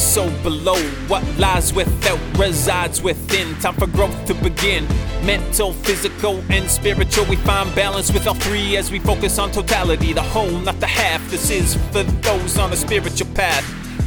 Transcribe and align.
so 0.00 0.30
below. 0.42 0.80
What 1.08 1.22
lies 1.38 1.72
without 1.72 2.20
resides 2.38 3.02
within. 3.02 3.54
Time 3.56 3.74
for 3.74 3.86
growth 3.86 4.24
to 4.26 4.34
begin. 4.34 4.86
Mental, 5.24 5.72
physical, 5.72 6.42
and 6.48 6.68
spiritual. 6.70 7.26
We 7.26 7.36
find 7.36 7.72
balance 7.74 8.10
with 8.12 8.26
all 8.26 8.34
three 8.34 8.76
as 8.76 8.90
we 8.90 8.98
focus 8.98 9.38
on 9.38 9.52
totality. 9.52 10.12
The 10.12 10.22
whole, 10.22 10.50
not 10.50 10.80
the 10.80 10.86
half. 10.86 11.20
This 11.30 11.50
is 11.50 11.74
for 11.92 12.02
those 12.02 12.58
on 12.58 12.72
a 12.72 12.76
spiritual 12.76 13.28
path. 13.34 13.64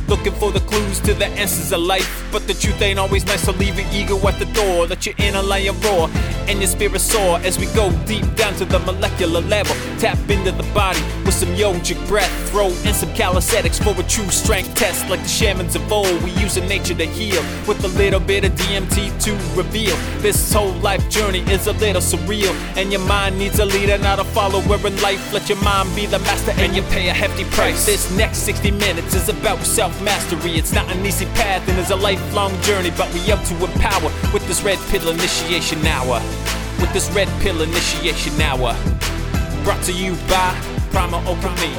Looking 0.10 0.34
for 0.34 0.52
the 0.52 0.60
clues 0.62 1.00
to 1.02 1.14
the 1.14 1.28
answers 1.28 1.72
of 1.72 1.82
life. 1.82 2.28
But 2.32 2.48
the 2.48 2.54
truth 2.54 2.82
ain't 2.82 3.00
always 3.00 3.26
nice, 3.26 3.44
so 3.44 3.52
leave 3.54 3.80
your 3.80 3.90
ego 3.92 4.28
at 4.28 4.40
the 4.40 4.46
door. 4.46 4.88
Let 4.88 5.06
your 5.06 5.16
inner 5.20 5.44
lion 5.44 5.80
roar 5.82 6.10
and 6.48 6.60
your 6.60 6.68
spirit 6.68 7.00
soar 7.00 7.40
as 7.40 7.58
we 7.58 7.66
go 7.68 7.92
deep 8.06 8.26
down 8.36 8.54
to 8.56 8.66
the 8.66 8.80
molecular 8.80 9.42
level. 9.42 9.76
Tap 10.00 10.18
into 10.30 10.52
the 10.52 10.64
body 10.74 11.00
with 11.26 11.34
some 11.34 11.50
yogic 11.50 12.00
breath. 12.08 12.32
Throw 12.50 12.68
in 12.68 12.94
some 12.94 13.14
calisthenics 13.14 13.80
for 13.80 13.92
a 14.00 14.04
true 14.04 14.30
strength 14.30 14.74
test. 14.76 15.10
Like 15.10 15.22
the 15.22 15.28
shamans 15.28 15.76
of 15.76 15.92
old, 15.92 16.22
we 16.24 16.32
use 16.32 16.58
in 16.58 16.68
nature 16.68 16.96
to 16.96 17.06
heal 17.06 17.42
with 17.68 17.84
a 17.84 17.88
little 18.00 18.20
bit 18.20 18.44
of 18.44 18.52
DMT 18.54 19.22
to 19.24 19.32
reveal. 19.56 19.96
This 20.22 20.54
whole 20.54 20.74
life 20.80 21.08
journey 21.10 21.40
is 21.52 21.68
a 21.68 21.74
little 21.74 22.02
surreal, 22.02 22.54
and 22.78 22.92
your 22.92 23.02
mind 23.02 23.38
needs 23.38 23.60
a 23.60 23.66
leader, 23.66 23.98
not 23.98 24.20
a 24.20 24.24
follower 24.24 24.78
in 24.88 25.02
life. 25.02 25.34
Let 25.34 25.50
your 25.50 25.62
mind 25.64 25.96
be 25.96 26.06
the 26.06 26.20
master, 26.20 26.52
and 26.58 26.76
you 26.76 26.82
pay 26.84 27.10
a 27.10 27.14
hefty 27.14 27.46
price. 27.46 27.86
This 27.86 28.10
next 28.18 28.40
60 28.40 28.72
minutes 28.72 29.16
is 29.16 29.30
about 29.30 29.60
self 29.64 29.94
mastery. 30.04 30.54
It's 30.54 30.74
not 30.74 30.90
an 30.92 31.06
easy 31.06 31.26
path, 31.38 31.68
and 31.68 31.78
it's 31.80 31.92
a 31.92 31.96
lifelong 31.96 32.60
journey, 32.62 32.92
but 32.98 33.12
we 33.14 33.32
up 33.32 33.44
to 33.46 33.56
empower 33.64 34.12
with 34.34 34.46
this 34.48 34.62
red 34.64 34.80
pill 34.90 35.10
initiation 35.10 35.86
hour. 35.86 36.22
With 36.84 36.92
this 36.92 37.10
red 37.12 37.30
pill 37.42 37.62
initiation 37.62 38.42
hour. 38.42 38.76
Brought 39.64 39.82
to 39.84 39.94
you 39.94 40.16
by 40.28 40.54
Primal 40.92 41.22
Alchemy. 41.22 41.74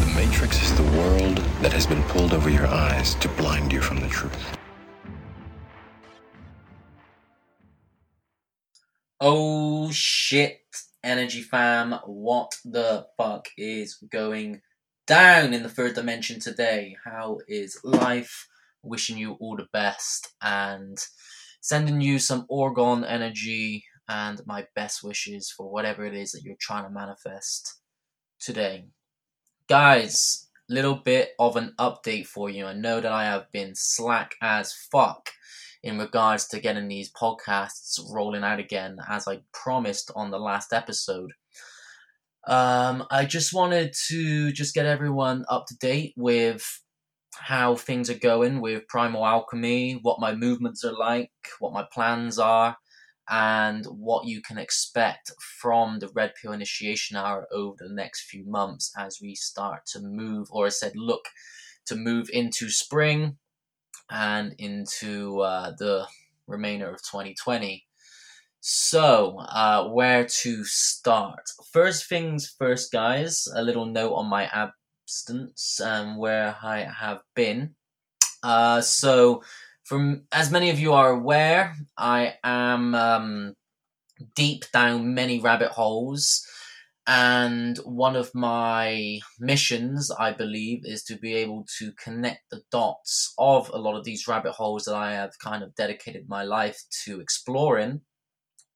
The 0.00 0.12
Matrix 0.16 0.62
is 0.62 0.74
the 0.74 0.98
world 0.98 1.36
that 1.60 1.74
has 1.74 1.86
been 1.86 2.02
pulled 2.04 2.32
over 2.32 2.48
your 2.48 2.66
eyes 2.66 3.16
to 3.16 3.28
blind 3.28 3.70
you 3.70 3.82
from 3.82 4.00
the 4.00 4.08
truth. 4.08 4.56
Oh 9.20 9.90
shit, 9.90 10.62
Energy 11.04 11.42
Fam, 11.42 11.98
what 12.06 12.56
the 12.64 13.08
fuck 13.18 13.48
is 13.58 13.96
going 14.10 14.62
down 15.06 15.52
in 15.52 15.62
the 15.64 15.68
third 15.68 15.92
dimension 15.96 16.40
today? 16.40 16.96
How 17.04 17.40
is 17.46 17.78
life? 17.84 18.48
Wishing 18.82 19.18
you 19.18 19.36
all 19.40 19.56
the 19.56 19.66
best 19.72 20.28
and 20.42 20.98
sending 21.60 22.00
you 22.00 22.18
some 22.18 22.46
orgone 22.50 23.04
energy 23.06 23.84
and 24.08 24.40
my 24.46 24.66
best 24.74 25.04
wishes 25.04 25.50
for 25.50 25.70
whatever 25.70 26.04
it 26.04 26.14
is 26.14 26.32
that 26.32 26.42
you're 26.42 26.56
trying 26.60 26.84
to 26.84 26.90
manifest 26.90 27.80
today. 28.40 28.86
Guys, 29.68 30.48
little 30.68 30.96
bit 30.96 31.30
of 31.38 31.56
an 31.56 31.74
update 31.78 32.26
for 32.26 32.50
you. 32.50 32.66
I 32.66 32.74
know 32.74 33.00
that 33.00 33.12
I 33.12 33.24
have 33.24 33.50
been 33.52 33.74
slack 33.74 34.34
as 34.42 34.72
fuck 34.72 35.30
in 35.82 35.98
regards 35.98 36.46
to 36.48 36.60
getting 36.60 36.88
these 36.88 37.12
podcasts 37.12 37.98
rolling 38.12 38.44
out 38.44 38.60
again, 38.60 38.98
as 39.08 39.26
I 39.26 39.40
promised 39.52 40.10
on 40.14 40.30
the 40.30 40.38
last 40.38 40.72
episode. 40.72 41.32
Um, 42.46 43.04
I 43.10 43.24
just 43.24 43.54
wanted 43.54 43.94
to 44.08 44.52
just 44.52 44.74
get 44.74 44.86
everyone 44.86 45.44
up 45.48 45.66
to 45.68 45.76
date 45.76 46.14
with 46.16 46.81
how 47.34 47.76
things 47.76 48.10
are 48.10 48.18
going 48.18 48.60
with 48.60 48.86
Primal 48.88 49.24
Alchemy, 49.24 50.00
what 50.02 50.20
my 50.20 50.34
movements 50.34 50.84
are 50.84 50.96
like, 50.96 51.30
what 51.58 51.72
my 51.72 51.84
plans 51.92 52.38
are, 52.38 52.76
and 53.28 53.84
what 53.86 54.26
you 54.26 54.42
can 54.42 54.58
expect 54.58 55.30
from 55.60 55.98
the 55.98 56.08
Red 56.14 56.32
Pill 56.40 56.52
Initiation 56.52 57.16
Hour 57.16 57.46
over 57.52 57.76
the 57.78 57.94
next 57.94 58.22
few 58.22 58.44
months 58.44 58.92
as 58.96 59.18
we 59.22 59.34
start 59.34 59.86
to 59.86 60.00
move, 60.00 60.48
or 60.50 60.66
I 60.66 60.70
said, 60.70 60.92
look 60.94 61.24
to 61.86 61.96
move 61.96 62.28
into 62.32 62.70
spring 62.70 63.36
and 64.10 64.54
into 64.58 65.40
uh, 65.40 65.72
the 65.78 66.06
remainder 66.46 66.90
of 66.90 67.02
2020. 67.02 67.86
So, 68.60 69.38
uh, 69.38 69.88
where 69.88 70.24
to 70.24 70.64
start? 70.64 71.50
First 71.72 72.08
things 72.08 72.54
first, 72.58 72.92
guys, 72.92 73.48
a 73.56 73.62
little 73.62 73.86
note 73.86 74.14
on 74.14 74.28
my 74.28 74.48
absence 75.12 75.80
and 75.80 76.18
where 76.18 76.56
I 76.62 76.88
have 77.00 77.20
been. 77.34 77.74
Uh, 78.42 78.80
so, 78.80 79.42
from 79.84 80.22
as 80.32 80.50
many 80.50 80.70
of 80.70 80.78
you 80.78 80.92
are 80.92 81.10
aware, 81.10 81.74
I 81.98 82.34
am 82.42 82.94
um, 82.94 83.54
deep 84.34 84.64
down 84.72 85.14
many 85.14 85.38
rabbit 85.38 85.70
holes. 85.70 86.46
And 87.06 87.76
one 87.78 88.14
of 88.14 88.32
my 88.32 89.18
missions, 89.38 90.10
I 90.10 90.32
believe, 90.32 90.82
is 90.84 91.02
to 91.04 91.16
be 91.16 91.34
able 91.34 91.66
to 91.78 91.92
connect 91.92 92.42
the 92.50 92.62
dots 92.70 93.34
of 93.38 93.68
a 93.70 93.78
lot 93.78 93.96
of 93.96 94.04
these 94.04 94.28
rabbit 94.28 94.52
holes 94.52 94.84
that 94.84 94.94
I 94.94 95.12
have 95.12 95.32
kind 95.42 95.64
of 95.64 95.74
dedicated 95.74 96.28
my 96.28 96.44
life 96.44 96.80
to 97.04 97.20
exploring 97.20 98.02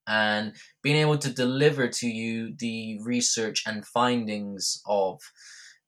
and 0.08 0.54
being 0.82 0.96
able 0.96 1.18
to 1.18 1.32
deliver 1.32 1.88
to 1.88 2.08
you 2.08 2.54
the 2.58 2.98
research 3.02 3.62
and 3.66 3.86
findings 3.86 4.80
of 4.86 5.20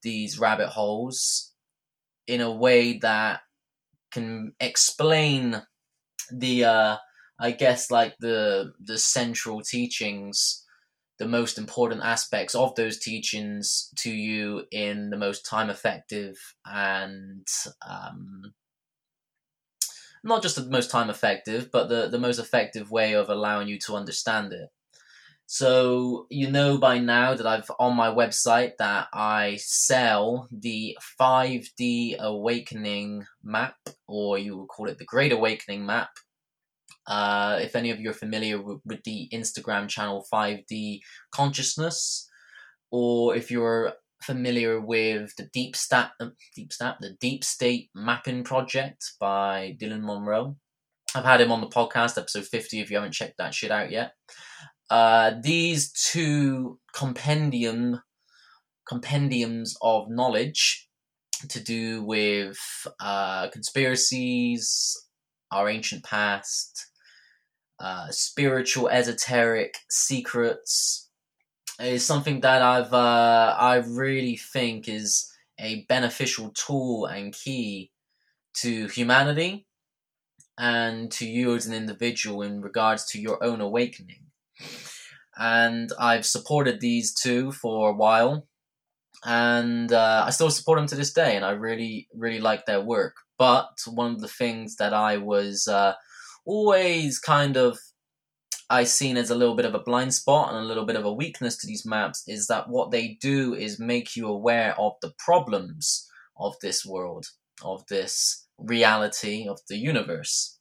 these 0.03 0.38
rabbit 0.38 0.69
holes 0.69 1.53
in 2.26 2.41
a 2.41 2.53
way 2.53 2.98
that 2.98 3.41
can 4.10 4.53
explain 4.60 5.62
the 6.32 6.64
uh 6.64 6.97
i 7.41 7.50
guess 7.50 7.91
like 7.91 8.14
the 8.20 8.72
the 8.81 8.98
central 8.98 9.60
teachings 9.62 10.64
the 11.19 11.26
most 11.26 11.58
important 11.58 12.03
aspects 12.03 12.54
of 12.54 12.75
those 12.76 12.98
teachings 12.98 13.91
to 13.97 14.10
you 14.10 14.64
in 14.70 15.10
the 15.10 15.16
most 15.16 15.44
time 15.44 15.69
effective 15.69 16.37
and 16.64 17.47
um, 17.87 18.54
not 20.22 20.42
just 20.42 20.56
the 20.56 20.66
most 20.66 20.91
time 20.91 21.10
effective, 21.10 21.70
but 21.72 21.88
the, 21.88 22.08
the 22.08 22.19
most 22.19 22.38
effective 22.38 22.91
way 22.91 23.14
of 23.14 23.28
allowing 23.28 23.69
you 23.69 23.78
to 23.81 23.97
understand 23.97 24.53
it. 24.53 24.69
So 25.50 26.26
you 26.28 26.50
know 26.50 26.76
by 26.76 26.98
now 26.98 27.32
that 27.32 27.47
I've 27.47 27.70
on 27.78 27.97
my 27.97 28.09
website 28.09 28.72
that 28.78 29.09
I 29.14 29.56
sell 29.56 30.47
the 30.53 30.98
5D 31.19 32.19
Awakening 32.19 33.25
map, 33.42 33.76
or 34.06 34.37
you 34.37 34.58
would 34.58 34.69
call 34.69 34.91
it 34.91 34.98
the 34.98 35.06
Great 35.06 35.32
Awakening 35.32 35.87
map. 35.87 36.10
Uh, 37.06 37.60
if 37.62 37.75
any 37.75 37.91
of 37.91 37.98
you 37.98 38.10
are 38.10 38.12
familiar 38.12 38.60
with, 38.60 38.81
with 38.84 39.03
the 39.04 39.31
Instagram 39.32 39.88
channel 39.88 40.26
5D 40.31 41.00
Consciousness, 41.32 42.28
or 42.91 43.34
if 43.34 43.50
you're 43.50 43.94
familiar 44.22 44.78
with 44.78 45.34
the 45.37 45.48
Deep 45.54 45.75
Stat, 45.76 46.10
uh, 46.20 46.28
Deep 46.56 46.75
Stat, 46.75 46.98
the 47.00 47.16
Deep 47.22 47.42
State 47.42 47.88
Mapping 47.94 48.44
Project 48.44 49.12
by 49.19 49.78
Dylan 49.81 50.03
Monroe. 50.03 50.56
I've 51.14 51.25
had 51.25 51.41
him 51.41 51.53
on 51.53 51.62
the 51.62 51.69
podcast, 51.69 52.19
episode 52.19 52.44
50, 52.44 52.81
if 52.81 52.91
you 52.91 52.98
haven't 52.98 53.12
checked 53.12 53.38
that 53.38 53.54
shit 53.54 53.70
out 53.70 53.91
yet. 53.91 54.12
Uh, 54.91 55.32
these 55.43 55.93
two 55.93 56.78
compendium 56.94 58.00
compendiums 58.88 59.76
of 59.82 60.09
knowledge 60.09 60.88
to 61.49 61.60
do 61.60 62.03
with 62.03 62.59
uh, 63.00 63.49
conspiracies, 63.50 64.97
our 65.53 65.69
ancient 65.69 66.03
past, 66.03 66.87
uh, 67.78 68.09
spiritual, 68.10 68.88
esoteric 68.88 69.75
secrets, 69.90 71.11
is 71.81 72.05
something 72.05 72.41
that 72.41 72.62
I've 72.62 72.93
uh, 72.93 73.56
I 73.58 73.76
really 73.76 74.37
think 74.37 74.88
is 74.88 75.31
a 75.61 75.84
beneficial 75.88 76.50
tool 76.50 77.06
and 77.06 77.32
key 77.32 77.93
to 78.55 78.87
humanity 78.88 79.67
and 80.58 81.11
to 81.12 81.26
you 81.26 81.55
as 81.55 81.67
an 81.67 81.75
individual 81.75 82.43
in 82.43 82.62
regards 82.62 83.05
to 83.06 83.20
your 83.20 83.43
own 83.44 83.61
awakening. 83.61 84.27
And 85.37 85.93
I've 85.99 86.26
supported 86.26 86.81
these 86.81 87.14
two 87.14 87.52
for 87.52 87.90
a 87.90 87.94
while, 87.94 88.46
and 89.25 89.93
uh, 89.93 90.25
I 90.26 90.31
still 90.31 90.50
support 90.50 90.78
them 90.78 90.88
to 90.88 90.96
this 90.96 91.12
day, 91.12 91.37
and 91.37 91.44
I 91.44 91.50
really, 91.50 92.08
really 92.14 92.40
like 92.40 92.66
their 92.66 92.81
work. 92.81 93.14
But 93.38 93.69
one 93.87 94.12
of 94.12 94.20
the 94.20 94.28
things 94.28 94.76
that 94.76 94.93
I 94.93 95.19
was 95.19 95.69
uh, 95.69 95.94
always 96.44 97.19
kind 97.19 97.56
of 97.56 97.78
I 98.70 98.84
seen 98.84 99.16
as 99.16 99.31
a 99.31 99.34
little 99.34 99.55
bit 99.55 99.64
of 99.64 99.75
a 99.75 99.78
blind 99.78 100.12
spot 100.12 100.52
and 100.52 100.58
a 100.58 100.66
little 100.66 100.84
bit 100.84 100.96
of 100.96 101.06
a 101.06 101.12
weakness 101.12 101.56
to 101.58 101.66
these 101.66 101.87
maps 101.87 102.22
is 102.26 102.49
that 102.49 102.69
what 102.69 102.90
they 102.90 103.16
do 103.20 103.55
is 103.55 103.78
make 103.78 104.14
you 104.14 104.28
aware 104.28 104.78
of 104.78 104.93
the 105.00 105.14
problems 105.19 106.06
of 106.38 106.55
this 106.60 106.84
world, 106.84 107.26
of 107.62 107.87
this 107.87 108.46
reality, 108.58 109.49
of 109.49 109.58
the 109.69 109.78
universe. 109.78 110.57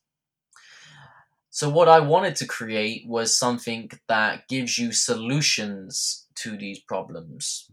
So, 1.58 1.70
what 1.70 1.90
I 1.90 2.02
wanted 2.02 2.36
to 2.36 2.46
create 2.46 3.08
was 3.08 3.36
something 3.36 3.90
that 4.08 4.48
gives 4.48 4.78
you 4.78 4.92
solutions 4.92 6.28
to 6.36 6.56
these 6.56 6.78
problems. 6.78 7.72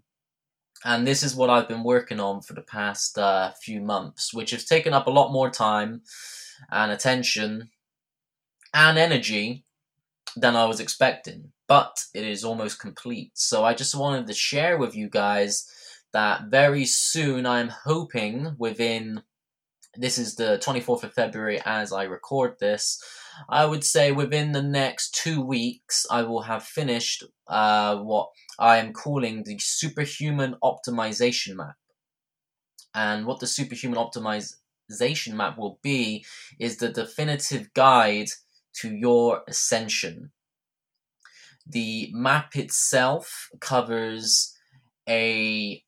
And 0.86 1.06
this 1.06 1.22
is 1.22 1.36
what 1.36 1.50
I've 1.50 1.68
been 1.68 1.84
working 1.84 2.18
on 2.18 2.40
for 2.40 2.54
the 2.54 2.62
past 2.62 3.18
uh, 3.18 3.50
few 3.62 3.82
months, 3.82 4.32
which 4.32 4.52
has 4.52 4.64
taken 4.64 4.94
up 4.94 5.06
a 5.06 5.10
lot 5.10 5.32
more 5.32 5.50
time 5.50 6.00
and 6.70 6.92
attention 6.92 7.68
and 8.72 8.96
energy 8.96 9.66
than 10.34 10.56
I 10.56 10.64
was 10.64 10.80
expecting. 10.80 11.52
But 11.68 12.04
it 12.14 12.24
is 12.24 12.42
almost 12.42 12.80
complete. 12.80 13.32
So, 13.34 13.66
I 13.66 13.74
just 13.74 13.94
wanted 13.94 14.26
to 14.28 14.32
share 14.32 14.78
with 14.78 14.96
you 14.96 15.10
guys 15.10 15.70
that 16.14 16.44
very 16.44 16.86
soon 16.86 17.44
I'm 17.44 17.68
hoping 17.68 18.56
within 18.56 19.24
this 19.94 20.16
is 20.16 20.36
the 20.36 20.58
24th 20.64 21.04
of 21.04 21.12
February 21.12 21.60
as 21.66 21.92
I 21.92 22.04
record 22.04 22.58
this. 22.58 22.98
I 23.48 23.64
would 23.66 23.84
say 23.84 24.12
within 24.12 24.52
the 24.52 24.62
next 24.62 25.14
two 25.14 25.40
weeks, 25.40 26.06
I 26.10 26.22
will 26.22 26.42
have 26.42 26.62
finished 26.62 27.24
uh, 27.48 27.96
what 27.96 28.30
I 28.58 28.78
am 28.78 28.92
calling 28.92 29.42
the 29.44 29.58
Superhuman 29.58 30.56
Optimization 30.62 31.56
Map. 31.56 31.76
And 32.94 33.26
what 33.26 33.40
the 33.40 33.46
Superhuman 33.46 33.98
Optimization 33.98 35.34
Map 35.34 35.58
will 35.58 35.78
be 35.82 36.24
is 36.58 36.76
the 36.76 36.90
definitive 36.90 37.72
guide 37.74 38.28
to 38.76 38.94
your 38.94 39.42
ascension. 39.48 40.30
The 41.66 42.10
map 42.12 42.56
itself 42.56 43.48
covers 43.60 44.56
a 45.08 45.82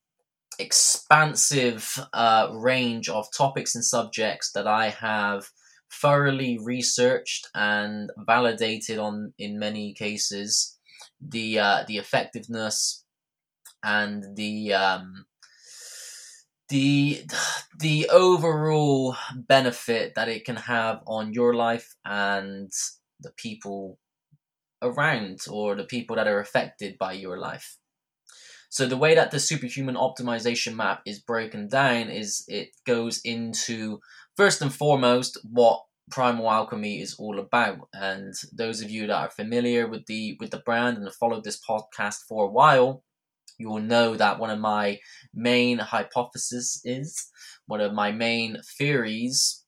expansive 0.59 1.99
uh, 2.13 2.49
range 2.53 3.09
of 3.09 3.33
topics 3.33 3.75
and 3.75 3.85
subjects 3.85 4.53
that 4.53 4.67
I 4.67 4.89
have 4.89 5.51
thoroughly 5.93 6.59
researched 6.63 7.49
and 7.55 8.11
validated 8.19 8.99
on 8.99 9.33
in 9.39 9.59
many 9.59 9.93
cases 9.95 10.77
the 11.21 11.59
uh, 11.59 11.85
the 11.87 11.97
effectiveness 11.97 13.05
and 13.83 14.37
the 14.37 14.73
um, 14.73 15.27
the 16.69 17.23
the 17.79 18.09
overall 18.11 19.17
benefit 19.35 20.15
that 20.15 20.29
it 20.29 20.45
can 20.45 20.57
have 20.57 21.01
on 21.07 21.33
your 21.33 21.55
life 21.55 21.95
and 22.05 22.71
the 23.21 23.31
people 23.37 23.99
around 24.83 25.41
or 25.51 25.75
the 25.75 25.85
people 25.85 26.17
that 26.17 26.27
are 26.27 26.41
affected 26.41 26.99
by 26.99 27.13
your 27.13 27.39
life. 27.39 27.79
So 28.69 28.87
the 28.87 28.97
way 28.97 29.15
that 29.15 29.31
the 29.31 29.39
superhuman 29.39 29.95
optimization 29.95 30.75
map 30.75 31.03
is 31.07 31.21
broken 31.21 31.69
down 31.69 32.11
is 32.11 32.45
it 32.49 32.71
goes 32.85 33.21
into 33.25 34.01
first 34.37 34.63
and 34.63 34.75
foremost 34.75 35.39
what 35.51 35.83
primal 36.11 36.51
alchemy 36.51 37.01
is 37.01 37.17
all 37.19 37.41
about 37.41 37.89
and 37.93 38.33
those 38.53 38.81
of 38.81 38.91
you 38.91 39.07
that 39.07 39.17
are 39.17 39.31
familiar 39.31 39.89
with 39.89 40.07
the 40.07 40.37
with 40.39 40.51
the 40.51 40.59
brand 40.59 40.97
and 40.97 41.07
have 41.07 41.17
followed 41.17 41.43
this 41.43 41.61
podcast 41.69 42.19
for 42.29 42.45
a 42.45 42.51
while 42.51 43.03
you 43.59 43.69
will 43.69 43.81
know 43.81 44.15
that 44.15 44.39
one 44.39 44.51
of 44.51 44.59
my 44.61 44.99
main 45.35 45.79
hypotheses 45.79 46.81
is 46.85 47.29
one 47.67 47.81
of 47.81 47.93
my 47.93 48.13
main 48.13 48.57
theories 48.79 49.65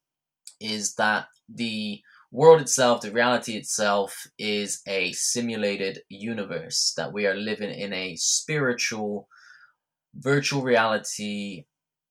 is 0.61 0.95
that 0.97 1.27
the 1.49 2.01
world 2.31 2.61
itself, 2.61 3.01
the 3.01 3.11
reality 3.11 3.57
itself, 3.57 4.27
is 4.39 4.83
a 4.87 5.13
simulated 5.13 6.01
universe, 6.09 6.93
that 6.97 7.13
we 7.13 7.27
are 7.27 7.35
living 7.35 7.71
in 7.71 7.93
a 7.93 8.17
spiritual, 8.17 9.29
virtual 10.15 10.63
reality 10.63 11.65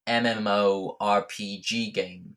MMO 0.08 0.98
RPG 1.02 1.94
game. 1.94 2.37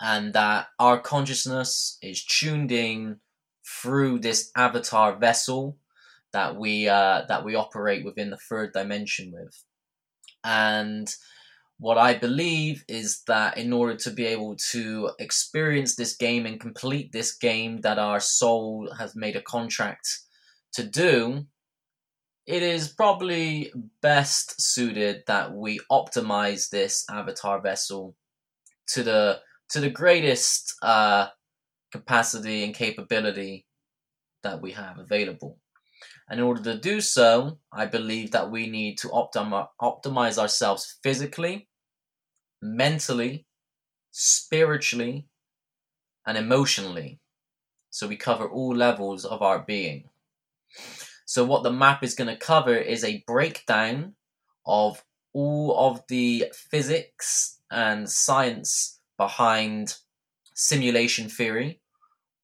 And 0.00 0.32
that 0.34 0.68
our 0.78 0.98
consciousness 1.00 1.98
is 2.02 2.24
tuned 2.24 2.72
in 2.72 3.20
through 3.66 4.18
this 4.18 4.50
avatar 4.56 5.16
vessel 5.16 5.78
that 6.32 6.56
we 6.56 6.88
uh, 6.88 7.22
that 7.28 7.44
we 7.44 7.54
operate 7.54 8.04
within 8.04 8.30
the 8.30 8.36
third 8.36 8.72
dimension 8.72 9.32
with. 9.32 9.64
And 10.42 11.08
what 11.78 11.98
I 11.98 12.14
believe 12.14 12.84
is 12.88 13.22
that 13.26 13.56
in 13.56 13.72
order 13.72 13.96
to 13.96 14.10
be 14.10 14.26
able 14.26 14.56
to 14.72 15.10
experience 15.18 15.96
this 15.96 16.16
game 16.16 16.46
and 16.46 16.60
complete 16.60 17.12
this 17.12 17.34
game 17.36 17.80
that 17.80 17.98
our 17.98 18.20
soul 18.20 18.90
has 18.98 19.16
made 19.16 19.36
a 19.36 19.42
contract 19.42 20.20
to 20.74 20.84
do, 20.84 21.46
it 22.46 22.62
is 22.62 22.88
probably 22.88 23.72
best 24.02 24.60
suited 24.60 25.22
that 25.26 25.52
we 25.52 25.80
optimize 25.90 26.68
this 26.68 27.04
avatar 27.10 27.60
vessel 27.60 28.14
to 28.88 29.02
the 29.02 29.40
to 29.70 29.80
the 29.80 29.90
greatest 29.90 30.74
uh, 30.82 31.28
capacity 31.92 32.64
and 32.64 32.74
capability 32.74 33.66
that 34.42 34.60
we 34.60 34.72
have 34.72 34.98
available. 34.98 35.58
And 36.28 36.40
in 36.40 36.46
order 36.46 36.62
to 36.62 36.78
do 36.78 37.00
so, 37.00 37.58
I 37.72 37.86
believe 37.86 38.30
that 38.30 38.50
we 38.50 38.68
need 38.68 38.98
to 38.98 39.08
optim- 39.08 39.68
optimize 39.80 40.38
ourselves 40.38 40.98
physically, 41.02 41.68
mentally, 42.62 43.46
spiritually, 44.10 45.26
and 46.26 46.38
emotionally. 46.38 47.20
So 47.90 48.08
we 48.08 48.16
cover 48.16 48.48
all 48.48 48.74
levels 48.74 49.24
of 49.24 49.42
our 49.42 49.60
being. 49.60 50.08
So, 51.26 51.44
what 51.44 51.62
the 51.62 51.72
map 51.72 52.02
is 52.02 52.14
going 52.14 52.28
to 52.28 52.36
cover 52.36 52.76
is 52.76 53.04
a 53.04 53.24
breakdown 53.26 54.14
of 54.66 55.02
all 55.32 55.76
of 55.78 56.02
the 56.08 56.46
physics 56.52 57.60
and 57.70 58.08
science 58.10 59.00
behind 59.26 59.84
simulation 60.54 61.26
theory, 61.38 61.70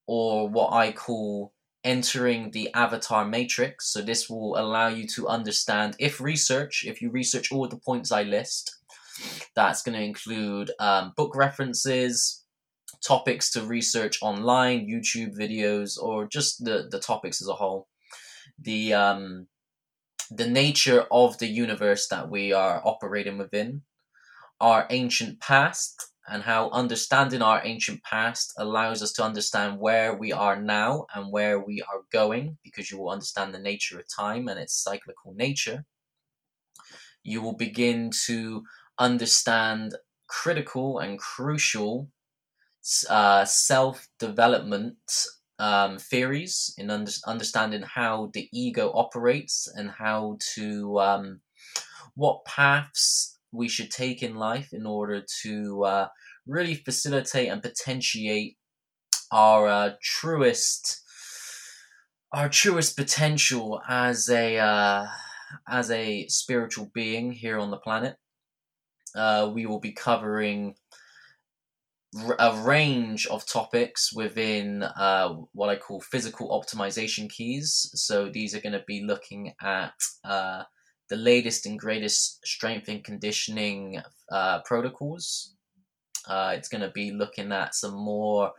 or 0.06 0.48
what 0.56 0.70
I 0.84 0.86
call 1.04 1.52
entering 1.84 2.50
the 2.50 2.66
avatar 2.84 3.24
matrix. 3.36 3.74
So 3.92 3.98
this 4.02 4.22
will 4.30 4.52
allow 4.62 4.88
you 4.98 5.06
to 5.16 5.28
understand 5.36 5.96
if 5.98 6.20
research, 6.32 6.74
if 6.86 6.96
you 7.00 7.08
research 7.10 7.46
all 7.52 7.68
the 7.68 7.84
points 7.88 8.10
I 8.12 8.22
list, 8.36 8.64
that's 9.54 9.82
going 9.84 9.98
to 9.98 10.10
include 10.12 10.68
um, 10.78 11.12
book 11.16 11.32
references, 11.46 12.44
topics 13.12 13.50
to 13.52 13.62
research 13.62 14.18
online, 14.22 14.88
YouTube 14.94 15.32
videos, 15.42 15.90
or 16.06 16.26
just 16.26 16.64
the, 16.66 16.88
the 16.90 17.00
topics 17.00 17.40
as 17.42 17.48
a 17.48 17.58
whole. 17.60 17.82
The 18.68 18.82
um, 19.04 19.46
the 20.42 20.50
nature 20.62 21.02
of 21.10 21.38
the 21.38 21.52
universe 21.64 22.04
that 22.08 22.30
we 22.30 22.52
are 22.52 22.80
operating 22.84 23.36
within, 23.38 23.82
our 24.60 24.86
ancient 24.90 25.40
past, 25.40 25.94
and 26.30 26.42
how 26.42 26.70
understanding 26.70 27.42
our 27.42 27.60
ancient 27.64 28.02
past 28.04 28.54
allows 28.56 29.02
us 29.02 29.12
to 29.12 29.24
understand 29.24 29.78
where 29.78 30.14
we 30.14 30.32
are 30.32 30.60
now 30.60 31.06
and 31.14 31.32
where 31.32 31.58
we 31.58 31.82
are 31.82 32.02
going 32.12 32.56
because 32.62 32.90
you 32.90 32.98
will 32.98 33.10
understand 33.10 33.52
the 33.52 33.58
nature 33.58 33.98
of 33.98 34.04
time 34.08 34.48
and 34.48 34.58
its 34.58 34.74
cyclical 34.74 35.34
nature. 35.34 35.84
You 37.24 37.42
will 37.42 37.56
begin 37.56 38.10
to 38.26 38.62
understand 38.98 39.96
critical 40.28 41.00
and 41.00 41.18
crucial 41.18 42.08
uh, 43.08 43.44
self 43.44 44.08
development 44.18 44.96
um, 45.58 45.98
theories 45.98 46.74
in 46.78 46.90
under- 46.90 47.12
understanding 47.26 47.82
how 47.82 48.30
the 48.32 48.48
ego 48.52 48.92
operates 48.94 49.68
and 49.76 49.90
how 49.90 50.38
to 50.54 50.98
um, 51.00 51.40
what 52.14 52.44
paths 52.44 53.38
we 53.52 53.68
should 53.68 53.90
take 53.90 54.22
in 54.22 54.34
life 54.34 54.72
in 54.72 54.86
order 54.86 55.24
to 55.42 55.84
uh, 55.84 56.08
really 56.46 56.74
facilitate 56.74 57.48
and 57.48 57.62
potentiate 57.62 58.56
our 59.32 59.68
uh, 59.68 59.90
truest 60.02 61.02
our 62.32 62.48
truest 62.48 62.96
potential 62.96 63.80
as 63.88 64.28
a 64.28 64.58
uh, 64.58 65.06
as 65.68 65.90
a 65.90 66.26
spiritual 66.28 66.90
being 66.94 67.32
here 67.32 67.58
on 67.58 67.70
the 67.70 67.76
planet. 67.76 68.16
Uh, 69.14 69.50
we 69.52 69.66
will 69.66 69.80
be 69.80 69.92
covering 69.92 70.74
a 72.38 72.56
range 72.62 73.26
of 73.26 73.46
topics 73.46 74.12
within 74.12 74.82
uh, 74.82 75.34
what 75.52 75.68
I 75.68 75.76
call 75.76 76.00
physical 76.00 76.48
optimization 76.48 77.28
keys. 77.30 77.90
So 77.94 78.28
these 78.28 78.54
are 78.54 78.60
going 78.60 78.72
to 78.72 78.84
be 78.86 79.02
looking 79.02 79.52
at 79.60 79.94
uh, 80.24 80.64
the 81.10 81.16
latest 81.16 81.66
and 81.66 81.78
greatest 81.78 82.46
strength 82.46 82.88
and 82.88 83.04
conditioning 83.04 84.00
uh, 84.32 84.60
protocols. 84.62 85.54
Uh, 86.26 86.54
it's 86.56 86.68
going 86.68 86.80
to 86.80 86.90
be 86.90 87.10
looking 87.10 87.52
at 87.52 87.74
some 87.74 87.94
more, 87.94 88.52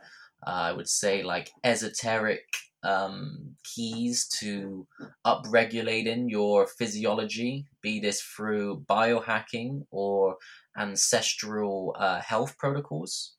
uh, 0.46 0.50
I 0.50 0.72
would 0.72 0.88
say, 0.88 1.22
like 1.22 1.50
esoteric 1.64 2.44
um, 2.84 3.56
keys 3.64 4.28
to 4.40 4.86
upregulating 5.26 6.28
your 6.28 6.66
physiology, 6.66 7.66
be 7.80 8.00
this 8.00 8.20
through 8.20 8.84
biohacking 8.88 9.86
or 9.90 10.36
ancestral 10.76 11.96
uh, 11.98 12.20
health 12.20 12.58
protocols. 12.58 13.34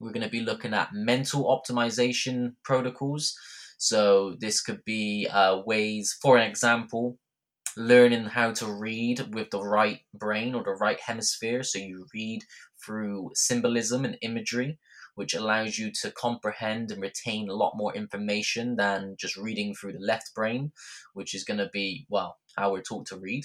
We're 0.00 0.12
going 0.12 0.24
to 0.24 0.30
be 0.30 0.40
looking 0.40 0.74
at 0.74 0.92
mental 0.92 1.44
optimization 1.44 2.54
protocols. 2.64 3.36
So, 3.78 4.36
this 4.40 4.60
could 4.60 4.84
be 4.84 5.28
uh, 5.30 5.60
ways, 5.66 6.16
for 6.22 6.36
an 6.36 6.48
example, 6.48 7.18
learning 7.76 8.24
how 8.24 8.52
to 8.52 8.66
read 8.66 9.34
with 9.34 9.50
the 9.50 9.62
right 9.62 10.00
brain 10.14 10.54
or 10.54 10.62
the 10.62 10.72
right 10.72 11.00
hemisphere. 11.00 11.62
So 11.62 11.78
you 11.78 12.06
read 12.14 12.44
through 12.84 13.30
symbolism 13.34 14.04
and 14.04 14.18
imagery, 14.22 14.78
which 15.14 15.34
allows 15.34 15.78
you 15.78 15.90
to 16.02 16.10
comprehend 16.10 16.90
and 16.90 17.02
retain 17.02 17.48
a 17.48 17.54
lot 17.54 17.76
more 17.76 17.94
information 17.94 18.76
than 18.76 19.16
just 19.18 19.36
reading 19.36 19.74
through 19.74 19.92
the 19.92 20.00
left 20.00 20.34
brain, 20.34 20.72
which 21.14 21.34
is 21.34 21.44
going 21.44 21.58
to 21.58 21.70
be, 21.72 22.06
well, 22.08 22.38
how 22.56 22.72
we're 22.72 22.82
taught 22.82 23.06
to 23.06 23.18
read. 23.18 23.44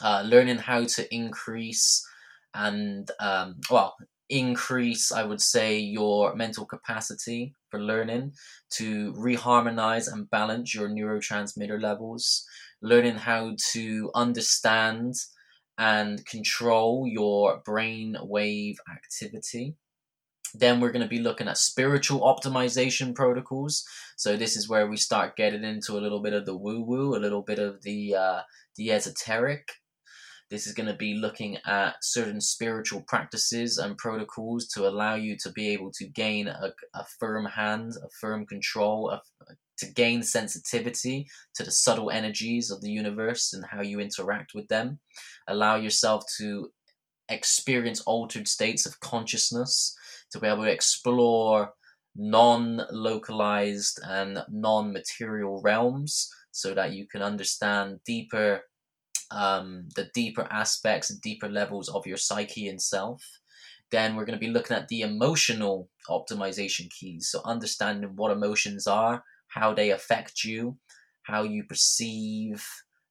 Uh, 0.00 0.22
learning 0.24 0.58
how 0.58 0.84
to 0.84 1.12
increase 1.12 2.06
and, 2.54 3.10
um, 3.18 3.56
well, 3.70 3.96
increase, 4.28 5.10
I 5.10 5.24
would 5.24 5.40
say, 5.40 5.78
your 5.78 6.34
mental 6.34 6.66
capacity 6.66 7.54
for 7.70 7.80
learning 7.80 8.34
to 8.70 9.12
reharmonize 9.14 10.10
and 10.10 10.30
balance 10.30 10.74
your 10.74 10.88
neurotransmitter 10.88 11.80
levels, 11.80 12.46
learning 12.82 13.16
how 13.16 13.54
to 13.72 14.10
understand 14.14 15.14
and 15.78 16.24
control 16.26 17.06
your 17.06 17.62
brain 17.64 18.16
wave 18.20 18.78
activity. 18.92 19.76
Then 20.54 20.80
we're 20.80 20.92
going 20.92 21.02
to 21.02 21.08
be 21.08 21.20
looking 21.20 21.46
at 21.46 21.58
spiritual 21.58 22.20
optimization 22.20 23.14
protocols. 23.14 23.84
So 24.16 24.36
this 24.36 24.56
is 24.56 24.68
where 24.68 24.88
we 24.88 24.96
start 24.96 25.36
getting 25.36 25.62
into 25.62 25.98
a 25.98 26.00
little 26.00 26.22
bit 26.22 26.32
of 26.32 26.46
the 26.46 26.56
woo 26.56 26.82
woo, 26.82 27.14
a 27.14 27.20
little 27.20 27.42
bit 27.42 27.58
of 27.58 27.82
the 27.82 28.14
uh, 28.14 28.40
the 28.76 28.90
esoteric. 28.90 29.68
This 30.50 30.66
is 30.66 30.72
going 30.72 30.88
to 30.88 30.96
be 30.96 31.14
looking 31.14 31.58
at 31.66 31.96
certain 32.00 32.40
spiritual 32.40 33.02
practices 33.06 33.76
and 33.76 33.98
protocols 33.98 34.66
to 34.68 34.88
allow 34.88 35.14
you 35.14 35.36
to 35.42 35.52
be 35.52 35.68
able 35.68 35.92
to 35.98 36.06
gain 36.06 36.48
a, 36.48 36.72
a 36.94 37.04
firm 37.20 37.44
hand, 37.44 37.92
a 38.02 38.08
firm 38.18 38.46
control, 38.46 39.10
a, 39.10 39.20
to 39.78 39.92
gain 39.92 40.22
sensitivity 40.22 41.26
to 41.54 41.62
the 41.62 41.70
subtle 41.70 42.10
energies 42.10 42.70
of 42.70 42.80
the 42.80 42.90
universe 42.90 43.52
and 43.52 43.64
how 43.64 43.80
you 43.80 44.00
interact 44.00 44.52
with 44.54 44.68
them. 44.68 44.98
Allow 45.46 45.76
yourself 45.76 46.24
to 46.38 46.70
experience 47.28 48.00
altered 48.02 48.48
states 48.48 48.86
of 48.86 49.00
consciousness, 49.00 49.96
to 50.30 50.38
be 50.38 50.46
able 50.46 50.64
to 50.64 50.70
explore 50.70 51.72
non 52.16 52.82
localized 52.90 54.00
and 54.04 54.42
non 54.50 54.92
material 54.92 55.60
realms 55.62 56.30
so 56.50 56.74
that 56.74 56.92
you 56.92 57.06
can 57.06 57.22
understand 57.22 58.00
deeper. 58.04 58.62
Um, 59.30 59.88
the 59.94 60.08
deeper 60.14 60.48
aspects 60.50 61.10
and 61.10 61.20
deeper 61.20 61.50
levels 61.50 61.90
of 61.90 62.06
your 62.06 62.16
psyche 62.16 62.68
and 62.68 62.80
self. 62.80 63.22
Then 63.90 64.16
we're 64.16 64.24
going 64.24 64.38
to 64.38 64.46
be 64.46 64.50
looking 64.50 64.74
at 64.74 64.88
the 64.88 65.02
emotional 65.02 65.90
optimization 66.08 66.90
keys. 66.90 67.28
So, 67.28 67.42
understanding 67.44 68.16
what 68.16 68.30
emotions 68.30 68.86
are, 68.86 69.22
how 69.48 69.74
they 69.74 69.90
affect 69.90 70.44
you, 70.44 70.78
how 71.22 71.42
you 71.42 71.64
perceive 71.64 72.66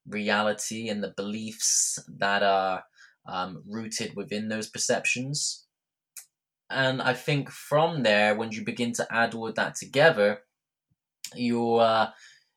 reality, 0.07 0.89
and 0.89 1.03
the 1.03 1.13
beliefs 1.15 1.99
that 2.17 2.43
are 2.43 2.83
um, 3.27 3.63
rooted 3.67 4.15
within 4.15 4.47
those 4.47 4.69
perceptions. 4.69 5.65
And 6.69 7.01
I 7.01 7.13
think 7.13 7.49
from 7.49 8.03
there, 8.03 8.35
when 8.35 8.51
you 8.51 8.63
begin 8.63 8.93
to 8.93 9.07
add 9.11 9.33
all 9.33 9.47
of 9.47 9.55
that 9.55 9.75
together, 9.75 10.39
you, 11.35 11.75
uh, 11.75 12.11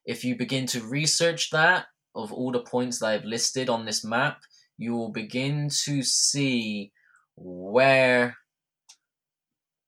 if 0.04 0.24
you 0.24 0.36
begin 0.36 0.66
to 0.66 0.80
research 0.82 1.50
that 1.50 1.86
of 2.14 2.32
all 2.32 2.52
the 2.52 2.60
points 2.60 2.98
that 2.98 3.06
I've 3.06 3.24
listed 3.24 3.68
on 3.68 3.84
this 3.84 4.04
map, 4.04 4.40
you 4.78 4.94
will 4.94 5.12
begin 5.12 5.68
to 5.84 6.02
see 6.02 6.92
where 7.36 8.36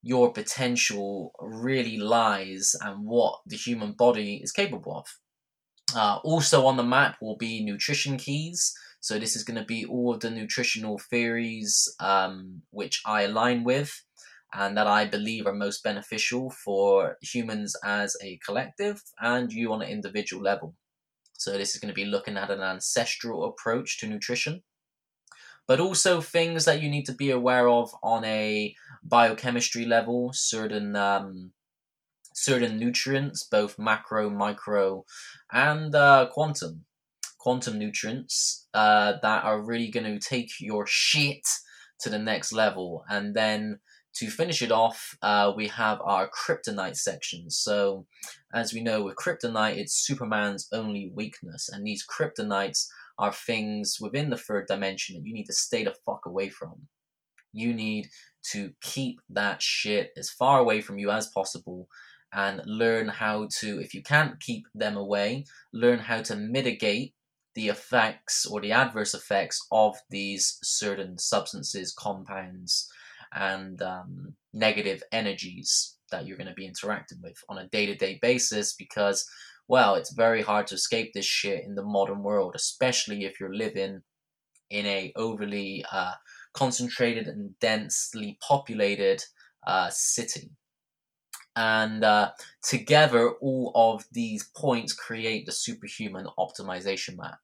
your 0.03 0.33
potential 0.33 1.33
really 1.41 1.97
lies 1.97 2.75
and 2.81 3.07
what 3.07 3.41
the 3.47 3.57
human 3.57 3.93
body 3.93 4.41
is 4.43 4.53
capable 4.53 4.97
of. 4.97 5.07
Uh, 5.95 6.19
also 6.25 6.67
on 6.67 6.77
the 6.77 6.83
map 6.83 7.17
will 7.21 7.37
be 7.37 7.65
nutrition 7.65 8.17
keys. 8.17 8.75
So 9.01 9.19
this 9.19 9.37
is 9.37 9.45
going 9.45 9.59
to 9.59 9.65
be 9.65 9.85
all 9.85 10.15
of 10.15 10.21
the 10.21 10.31
nutritional 10.31 10.99
theories 10.99 11.89
um, 12.01 12.63
which 12.71 13.01
I 13.07 13.23
align 13.23 13.65
with 13.65 14.03
and 14.55 14.77
that 14.77 14.87
I 14.87 15.07
believe 15.07 15.47
are 15.47 15.55
most 15.55 15.83
beneficial 15.83 16.51
for 16.51 17.17
humans 17.23 17.75
as 17.85 18.17
a 18.23 18.39
collective 18.45 19.03
and 19.21 19.53
you 19.53 19.73
on 19.73 19.83
an 19.83 19.89
individual 19.89 20.43
level. 20.43 20.75
So 21.35 21.53
this 21.53 21.75
is 21.75 21.81
going 21.81 21.89
to 21.89 21.95
be 21.95 22.05
looking 22.05 22.37
at 22.37 22.51
an 22.51 22.61
ancestral 22.61 23.45
approach 23.45 23.99
to 23.99 24.07
nutrition 24.07 24.63
but 25.67 25.81
also 25.81 26.21
things 26.21 26.65
that 26.65 26.83
you 26.83 26.89
need 26.89 27.07
to 27.07 27.15
be 27.15 27.31
aware 27.31 27.69
of 27.69 27.91
on 28.03 28.25
a 28.25 28.75
biochemistry 29.03 29.85
level, 29.85 30.31
certain 30.33 30.97
um, 30.97 31.53
certain 32.35 32.79
nutrients, 32.79 33.45
both 33.45 33.79
macro, 33.79 34.31
micro, 34.31 35.05
and 35.53 35.95
uh, 35.95 36.29
quantum, 36.33 36.85
quantum 37.39 37.79
nutrients 37.79 38.67
uh, 38.75 39.15
that 39.23 39.45
are 39.45 39.61
really 39.61 39.89
going 39.89 40.07
to 40.07 40.19
take 40.19 40.53
your 40.61 40.87
shit 40.87 41.47
to 42.01 42.09
the 42.09 42.19
next 42.19 42.53
level. 42.53 43.05
And 43.09 43.35
then 43.35 43.81
to 44.15 44.29
finish 44.29 44.61
it 44.63 44.73
off, 44.73 45.17
uh, 45.23 45.53
we 45.57 45.69
have 45.69 46.01
our 46.03 46.29
kryptonite 46.29 46.97
section. 46.97 47.51
So, 47.51 48.07
as 48.53 48.73
we 48.73 48.83
know, 48.83 49.03
with 49.03 49.17
kryptonite, 49.17 49.77
it's 49.77 50.07
Superman's 50.07 50.69
only 50.73 51.11
weakness, 51.15 51.69
and 51.71 51.87
these 51.87 52.05
kryptonites 52.07 52.89
are 53.19 53.33
things 53.33 53.99
within 54.01 54.31
the 54.31 54.37
third 54.37 54.67
dimension 54.67 55.15
that 55.15 55.27
you 55.27 55.35
need 55.35 55.47
to 55.47 55.53
stay 55.53 55.85
the 55.85 55.95
fuck 56.07 56.27
away 56.27 56.49
from. 56.49 56.89
You 57.53 57.75
need 57.75 58.09
to 58.51 58.73
keep 58.81 59.21
that 59.31 59.63
shit 59.63 60.13
as 60.17 60.31
far 60.31 60.59
away 60.61 60.81
from 60.81 60.99
you 60.99 61.11
as 61.11 61.29
possible 61.29 61.89
and 62.33 62.63
learn 62.65 63.09
how 63.09 63.49
to, 63.61 63.81
if 63.81 63.95
you 63.95 64.03
can't 64.03 64.41
keep 64.41 64.67
them 64.75 64.97
away, 64.97 65.45
learn 65.73 65.99
how 65.99 66.23
to 66.23 66.37
mitigate 66.37 67.15
the 67.55 67.69
effects 67.69 68.47
or 68.47 68.61
the 68.61 68.73
adverse 68.73 69.13
effects 69.13 69.67
of 69.71 69.97
these 70.09 70.59
certain 70.63 71.19
substances, 71.19 71.93
compounds, 71.93 72.91
and 73.35 73.83
um, 73.83 74.35
negative 74.55 75.03
energies 75.13 75.97
that 76.11 76.27
you're 76.27 76.37
going 76.37 76.49
to 76.49 76.55
be 76.55 76.67
interacting 76.67 77.19
with 77.23 77.37
on 77.49 77.59
a 77.59 77.69
day 77.69 77.87
to 77.87 77.95
day 77.95 78.19
basis 78.23 78.75
because 78.75 79.29
well, 79.73 79.95
it's 79.95 80.13
very 80.13 80.43
hard 80.43 80.67
to 80.67 80.75
escape 80.75 81.15
this 81.15 81.25
shit 81.25 81.65
in 81.65 81.75
the 81.75 81.83
modern 81.83 82.23
world, 82.23 82.53
especially 82.55 83.25
if 83.25 83.41
you're 83.41 83.55
living 83.55 84.03
in 84.69 84.85
a 84.85 85.15
overly 85.17 85.83
uh, 85.91 86.13
concentrated 86.53 87.27
and 87.27 87.59
densely 87.59 88.37
populated 88.47 89.25
uh, 89.67 89.89
city. 89.91 90.51
And 91.57 92.05
uh, 92.05 92.33
together, 92.63 93.31
all 93.41 93.73
of 93.75 94.05
these 94.13 94.51
points 94.55 94.93
create 94.93 95.47
the 95.47 95.53
superhuman 95.53 96.27
optimization 96.39 97.17
map. 97.17 97.39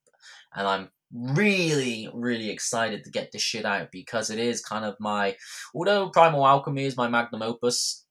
And 0.55 0.69
I'm 0.69 0.91
really, 1.11 2.11
really 2.13 2.51
excited 2.51 3.05
to 3.05 3.11
get 3.11 3.33
this 3.33 3.41
shit 3.41 3.65
out 3.65 3.89
because 3.91 4.29
it 4.29 4.39
is 4.39 4.61
kind 4.61 4.85
of 4.85 4.97
my, 5.01 5.35
although 5.75 6.11
Primal 6.11 6.47
Alchemy 6.47 6.85
is 6.85 6.95
my 6.95 7.09
magnum 7.09 7.41
opus, 7.41 8.05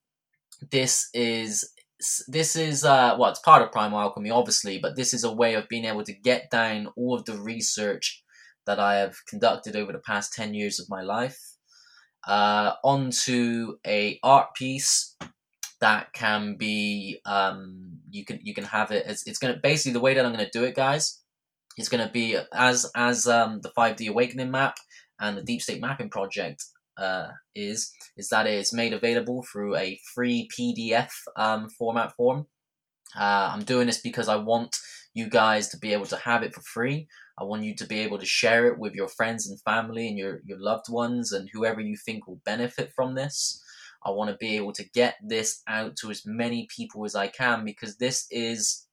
this 0.71 1.07
is 1.13 1.71
this 2.27 2.55
is 2.55 2.83
uh 2.85 3.15
well 3.19 3.29
it's 3.31 3.39
part 3.39 3.61
of 3.61 3.71
primal 3.71 3.99
alchemy 3.99 4.29
obviously 4.29 4.77
but 4.77 4.95
this 4.95 5.13
is 5.13 5.23
a 5.23 5.33
way 5.33 5.55
of 5.55 5.67
being 5.67 5.85
able 5.85 6.03
to 6.03 6.13
get 6.13 6.49
down 6.51 6.87
all 6.95 7.15
of 7.15 7.25
the 7.25 7.37
research 7.37 8.23
that 8.65 8.79
i 8.79 8.97
have 8.97 9.15
conducted 9.27 9.75
over 9.75 9.91
the 9.91 9.99
past 9.99 10.33
10 10.33 10.53
years 10.53 10.79
of 10.79 10.89
my 10.89 11.01
life 11.01 11.39
uh, 12.27 12.73
onto 12.83 13.77
a 13.85 14.19
art 14.21 14.53
piece 14.53 15.15
that 15.79 16.11
can 16.13 16.55
be 16.57 17.19
um, 17.25 17.99
you 18.09 18.25
can 18.25 18.39
you 18.43 18.53
can 18.53 18.65
have 18.65 18.91
it 18.91 19.05
as 19.05 19.23
it's 19.25 19.39
gonna 19.39 19.57
basically 19.61 19.93
the 19.93 19.99
way 19.99 20.13
that 20.13 20.25
i'm 20.25 20.31
gonna 20.31 20.49
do 20.51 20.63
it 20.63 20.75
guys 20.75 21.21
is 21.77 21.89
gonna 21.89 22.09
be 22.11 22.37
as 22.53 22.89
as 22.95 23.27
um, 23.27 23.61
the 23.61 23.71
5d 23.77 24.09
awakening 24.09 24.51
map 24.51 24.77
and 25.19 25.37
the 25.37 25.43
deep 25.43 25.61
state 25.61 25.81
mapping 25.81 26.09
project 26.09 26.65
uh, 26.97 27.27
is 27.55 27.91
is 28.17 28.29
that 28.29 28.47
it's 28.47 28.73
made 28.73 28.93
available 28.93 29.45
through 29.51 29.75
a 29.75 29.99
free 30.13 30.47
PDF 30.57 31.11
um, 31.35 31.69
format 31.69 32.13
form. 32.15 32.47
Uh, 33.17 33.51
I'm 33.53 33.63
doing 33.63 33.87
this 33.87 34.01
because 34.01 34.27
I 34.27 34.35
want 34.35 34.75
you 35.13 35.29
guys 35.29 35.69
to 35.69 35.77
be 35.77 35.93
able 35.93 36.05
to 36.05 36.17
have 36.17 36.43
it 36.43 36.53
for 36.53 36.61
free. 36.61 37.07
I 37.39 37.43
want 37.43 37.63
you 37.63 37.75
to 37.75 37.85
be 37.85 37.99
able 37.99 38.17
to 38.17 38.25
share 38.25 38.67
it 38.67 38.79
with 38.79 38.93
your 38.93 39.07
friends 39.07 39.47
and 39.47 39.61
family 39.61 40.07
and 40.07 40.17
your, 40.17 40.41
your 40.43 40.59
loved 40.59 40.89
ones 40.89 41.31
and 41.31 41.49
whoever 41.53 41.79
you 41.81 41.95
think 41.95 42.27
will 42.27 42.41
benefit 42.45 42.91
from 42.95 43.15
this. 43.15 43.61
I 44.05 44.11
want 44.11 44.29
to 44.31 44.37
be 44.37 44.55
able 44.55 44.73
to 44.73 44.89
get 44.93 45.15
this 45.23 45.61
out 45.67 45.95
to 45.97 46.11
as 46.11 46.23
many 46.25 46.67
people 46.75 47.05
as 47.05 47.15
I 47.15 47.27
can 47.27 47.65
because 47.65 47.97
this 47.97 48.25
is 48.31 48.87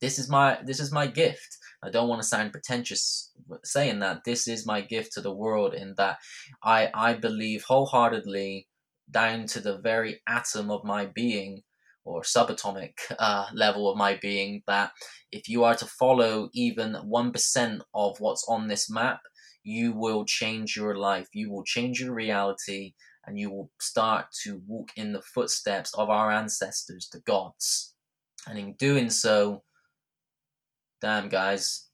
this 0.00 0.18
is 0.18 0.28
my 0.28 0.58
this 0.64 0.80
is 0.80 0.92
my 0.92 1.06
gift. 1.06 1.58
I 1.82 1.90
don't 1.90 2.08
want 2.08 2.22
to 2.22 2.28
sound 2.28 2.52
pretentious 2.52 3.31
saying 3.64 4.00
that 4.00 4.24
this 4.24 4.48
is 4.48 4.66
my 4.66 4.80
gift 4.80 5.12
to 5.12 5.20
the 5.20 5.34
world 5.34 5.74
in 5.74 5.94
that 5.96 6.18
I 6.62 6.90
I 6.94 7.14
believe 7.14 7.64
wholeheartedly 7.64 8.68
down 9.10 9.46
to 9.46 9.60
the 9.60 9.78
very 9.78 10.20
atom 10.26 10.70
of 10.70 10.84
my 10.84 11.06
being 11.06 11.62
or 12.04 12.22
subatomic 12.22 12.94
uh, 13.18 13.46
level 13.52 13.90
of 13.90 13.96
my 13.96 14.16
being 14.16 14.62
that 14.66 14.90
if 15.30 15.48
you 15.48 15.64
are 15.64 15.74
to 15.76 15.86
follow 15.86 16.48
even 16.52 16.94
1% 16.94 17.80
of 17.94 18.16
what's 18.18 18.44
on 18.48 18.66
this 18.66 18.90
map 18.90 19.20
you 19.62 19.92
will 19.92 20.24
change 20.24 20.76
your 20.76 20.96
life. 20.96 21.28
You 21.32 21.50
will 21.50 21.64
change 21.64 22.00
your 22.00 22.14
reality 22.14 22.94
and 23.26 23.38
you 23.38 23.50
will 23.50 23.70
start 23.80 24.26
to 24.42 24.60
walk 24.66 24.90
in 24.96 25.12
the 25.12 25.22
footsteps 25.22 25.94
of 25.94 26.10
our 26.10 26.30
ancestors 26.30 27.08
the 27.12 27.20
gods. 27.20 27.94
And 28.46 28.58
in 28.58 28.74
doing 28.74 29.10
so 29.10 29.62
damn 31.00 31.28
guys, 31.28 31.88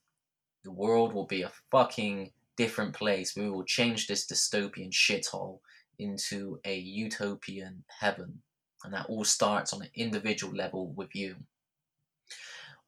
the 0.68 0.72
world 0.74 1.14
will 1.14 1.24
be 1.24 1.40
a 1.42 1.52
fucking 1.70 2.30
different 2.58 2.92
place. 2.92 3.34
We 3.34 3.48
will 3.48 3.64
change 3.64 4.06
this 4.06 4.26
dystopian 4.26 4.90
shithole 4.92 5.60
into 5.98 6.60
a 6.66 6.76
utopian 6.76 7.84
heaven. 8.00 8.42
And 8.84 8.92
that 8.92 9.06
all 9.06 9.24
starts 9.24 9.72
on 9.72 9.80
an 9.80 9.88
individual 9.94 10.54
level 10.54 10.92
with 10.92 11.14
you. 11.14 11.36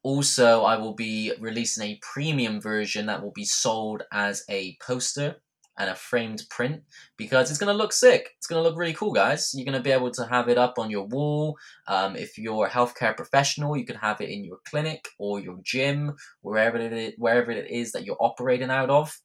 Also, 0.03 0.63
I 0.63 0.77
will 0.77 0.93
be 0.93 1.33
releasing 1.39 1.83
a 1.87 1.99
premium 2.03 2.61
version 2.61 3.07
that 3.07 3.23
will 3.23 3.31
be 3.31 3.45
sold 3.45 4.03
as 4.13 4.45
a 4.47 4.77
poster 4.79 5.41
and 5.77 5.89
a 5.89 5.95
framed 5.95 6.43
print 6.49 6.83
because 7.17 7.49
it's 7.49 7.59
going 7.59 7.73
to 7.73 7.77
look 7.77 7.93
sick. 7.93 8.29
It's 8.37 8.47
going 8.47 8.61
to 8.61 8.67
look 8.67 8.77
really 8.77 8.93
cool, 8.93 9.13
guys. 9.13 9.51
You're 9.53 9.65
going 9.65 9.77
to 9.77 9.83
be 9.83 9.91
able 9.91 10.11
to 10.11 10.25
have 10.25 10.49
it 10.49 10.57
up 10.57 10.77
on 10.77 10.91
your 10.91 11.07
wall. 11.07 11.57
Um, 11.87 12.15
if 12.15 12.37
you're 12.37 12.67
a 12.67 12.69
healthcare 12.69 13.15
professional, 13.15 13.77
you 13.77 13.85
can 13.85 13.95
have 13.97 14.21
it 14.21 14.29
in 14.29 14.43
your 14.43 14.57
clinic 14.65 15.07
or 15.17 15.39
your 15.39 15.59
gym, 15.63 16.15
wherever 16.41 16.77
it 16.77 16.93
is, 16.93 17.13
wherever 17.17 17.51
it 17.51 17.69
is 17.71 17.91
that 17.93 18.05
you're 18.05 18.17
operating 18.19 18.69
out 18.69 18.89
of. 18.89 19.17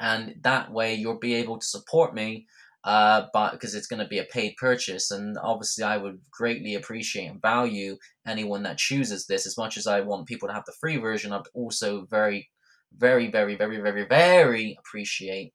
And 0.00 0.36
that 0.42 0.72
way, 0.72 0.94
you'll 0.94 1.18
be 1.18 1.34
able 1.34 1.58
to 1.58 1.66
support 1.66 2.14
me 2.14 2.46
uh, 2.84 3.26
but 3.32 3.52
because 3.52 3.74
it's 3.74 3.86
going 3.86 4.02
to 4.02 4.08
be 4.08 4.18
a 4.18 4.24
paid 4.24 4.56
purchase, 4.56 5.10
and 5.10 5.38
obviously 5.38 5.84
I 5.84 5.96
would 5.96 6.20
greatly 6.30 6.74
appreciate 6.74 7.26
and 7.26 7.40
value 7.40 7.96
anyone 8.26 8.64
that 8.64 8.78
chooses 8.78 9.26
this. 9.26 9.46
As 9.46 9.56
much 9.56 9.76
as 9.76 9.86
I 9.86 10.00
want 10.00 10.26
people 10.26 10.48
to 10.48 10.54
have 10.54 10.64
the 10.64 10.74
free 10.80 10.96
version, 10.96 11.32
I'd 11.32 11.42
also 11.54 12.06
very, 12.10 12.50
very, 12.96 13.30
very, 13.30 13.54
very, 13.54 13.80
very, 13.80 14.04
very 14.04 14.76
appreciate 14.80 15.52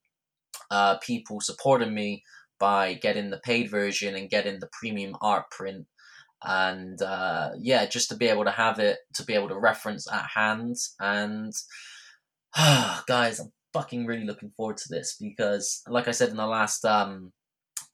uh, 0.70 0.98
people 0.98 1.40
supporting 1.40 1.94
me 1.94 2.22
by 2.58 2.94
getting 2.94 3.30
the 3.30 3.38
paid 3.38 3.70
version 3.70 4.14
and 4.14 4.30
getting 4.30 4.58
the 4.58 4.68
premium 4.72 5.16
art 5.20 5.50
print. 5.50 5.86
And 6.44 7.02
uh, 7.02 7.50
yeah 7.58 7.86
just 7.86 8.10
to 8.10 8.16
be 8.16 8.28
able 8.28 8.44
to 8.44 8.52
have 8.52 8.78
it 8.78 8.98
to 9.14 9.24
be 9.24 9.34
able 9.34 9.48
to 9.48 9.58
reference 9.58 10.10
at 10.10 10.26
hand. 10.34 10.76
And 11.00 11.52
guys 13.06 13.40
i'm 13.40 13.52
fucking 13.72 14.06
really 14.06 14.24
looking 14.24 14.52
forward 14.56 14.76
to 14.78 14.88
this 14.88 15.16
because, 15.20 15.82
like 15.86 16.08
I 16.08 16.12
said 16.12 16.30
in 16.30 16.36
the 16.36 16.46
last 16.46 16.84
um, 16.84 17.32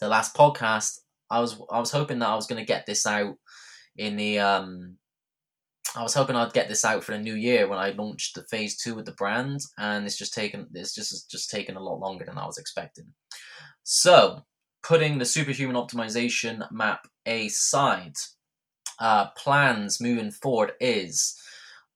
the 0.01 0.09
last 0.09 0.35
podcast, 0.35 1.01
I 1.31 1.41
was 1.41 1.61
I 1.71 1.79
was 1.79 1.91
hoping 1.91 2.19
that 2.21 2.29
I 2.29 2.35
was 2.35 2.47
gonna 2.47 2.65
get 2.65 2.87
this 2.87 3.07
out 3.07 3.37
in 3.97 4.17
the 4.17 4.39
um, 4.39 4.97
I 5.97 6.03
was 6.03 6.15
hoping 6.15 6.35
I'd 6.35 6.53
get 6.53 6.69
this 6.69 6.85
out 6.85 7.05
for 7.05 7.13
the 7.13 7.19
new 7.19 7.35
year 7.35 7.69
when 7.69 7.79
I 7.79 7.91
launched 7.91 8.35
the 8.35 8.45
phase 8.51 8.77
two 8.77 8.95
with 8.95 9.07
the 9.07 9.13
brand, 9.13 9.61
and 9.79 10.05
it's 10.07 10.19
just 10.19 10.35
taken 10.35 10.67
it's 10.75 10.95
just 10.95 11.31
just 11.31 11.51
taken 11.51 11.77
a 11.77 11.83
lot 11.83 12.01
longer 12.01 12.25
than 12.25 12.39
I 12.39 12.47
was 12.47 12.59
expecting. 12.59 13.13
So, 13.85 14.41
putting 14.83 15.19
the 15.19 15.25
superhuman 15.25 15.77
optimization 15.77 16.67
map 16.73 17.07
aside, 17.27 18.15
uh, 18.99 19.31
plans 19.37 20.01
moving 20.01 20.33
forward 20.33 20.73
is 20.81 21.41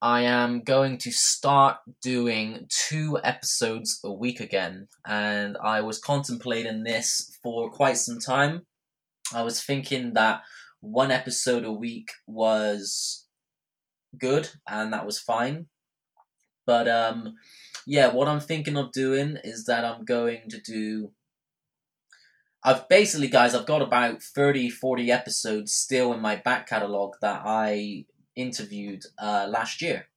I 0.00 0.20
am 0.22 0.62
going 0.62 0.98
to 0.98 1.10
start 1.10 1.78
doing 2.00 2.68
two 2.68 3.18
episodes 3.24 3.98
a 4.04 4.12
week 4.12 4.38
again, 4.38 4.86
and 5.04 5.56
I 5.62 5.80
was 5.80 5.98
contemplating 5.98 6.84
this 6.84 7.36
for 7.42 7.68
quite 7.68 7.96
some 7.96 8.20
time. 8.20 8.66
I 9.34 9.42
was 9.42 9.60
thinking 9.60 10.14
that 10.14 10.42
one 10.80 11.10
episode 11.10 11.64
a 11.64 11.72
week 11.72 12.10
was 12.28 13.27
good, 14.16 14.50
and 14.68 14.92
that 14.92 15.06
was 15.06 15.18
fine. 15.18 15.66
But 16.66 16.86
um, 16.88 17.36
yeah, 17.86 18.12
what 18.12 18.28
I'm 18.28 18.40
thinking 18.40 18.76
of 18.76 18.92
doing 18.92 19.38
is 19.42 19.64
that 19.64 19.84
I'm 19.84 20.04
going 20.04 20.50
to 20.50 20.60
do. 20.60 21.12
I've 22.62 22.88
basically, 22.88 23.28
guys, 23.28 23.54
I've 23.54 23.66
got 23.66 23.82
about 23.82 24.22
30, 24.22 24.68
40 24.68 25.10
episodes 25.10 25.72
still 25.72 26.12
in 26.12 26.20
my 26.20 26.36
back 26.36 26.68
catalogue 26.68 27.14
that 27.22 27.42
I 27.44 28.04
interviewed 28.36 29.04
uh, 29.18 29.46
last 29.48 29.80
year. 29.80 30.08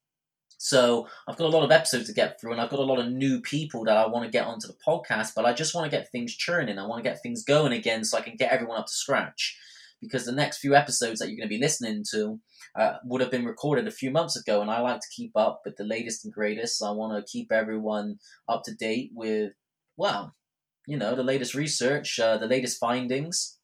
So 0.58 1.08
I've 1.28 1.38
got 1.38 1.48
a 1.48 1.56
lot 1.56 1.64
of 1.64 1.72
episodes 1.72 2.08
to 2.08 2.14
get 2.14 2.40
through, 2.40 2.52
and 2.52 2.62
I've 2.62 2.70
got 2.70 2.80
a 2.80 2.84
lot 2.84 3.00
of 3.00 3.12
new 3.12 3.42
people 3.42 3.84
that 3.86 3.98
I 3.98 4.06
want 4.08 4.26
to 4.26 4.32
get 4.32 4.46
onto 4.46 4.68
the 4.68 4.78
podcast. 4.86 5.34
But 5.36 5.46
I 5.46 5.54
just 5.54 5.74
want 5.74 5.90
to 5.90 5.98
get 5.98 6.12
things 6.12 6.36
churning. 6.36 6.78
I 6.78 6.86
want 6.86 7.04
to 7.04 7.10
get 7.10 7.24
things 7.24 7.44
going 7.44 7.72
again, 7.72 8.04
so 8.04 8.18
I 8.18 8.22
can 8.22 8.36
get 8.36 8.52
everyone 8.52 8.78
up 8.78 8.86
to 8.86 8.94
scratch. 8.94 9.58
Because 10.02 10.26
the 10.26 10.32
next 10.32 10.58
few 10.58 10.76
episodes 10.76 11.20
that 11.20 11.28
you're 11.28 11.38
going 11.38 11.48
to 11.48 11.56
be 11.56 11.62
listening 11.62 12.04
to 12.12 12.40
uh, 12.76 12.94
would 13.06 13.22
have 13.22 13.30
been 13.30 13.46
recorded 13.46 13.88
a 13.88 13.92
few 13.92 14.10
months 14.12 14.36
ago, 14.36 14.62
and 14.62 14.72
I 14.72 14.80
like 14.82 15.00
to 15.00 15.16
keep 15.16 15.32
up 15.36 15.62
with 15.64 15.78
the 15.78 15.84
latest 15.84 16.26
and 16.26 16.34
greatest. 16.34 16.84
I 16.84 16.92
want 16.92 17.16
to 17.16 17.32
keep 17.32 17.52
everyone 17.52 18.18
up 18.50 18.64
to 18.66 18.74
date 18.74 19.12
with, 19.14 19.54
well, 19.98 20.36
you 20.88 20.98
know, 20.98 21.16
the 21.16 21.24
latest 21.24 21.54
research, 21.54 22.20
uh, 22.20 22.38
the 22.38 22.48
latest 22.48 22.80
findings. 22.80 23.60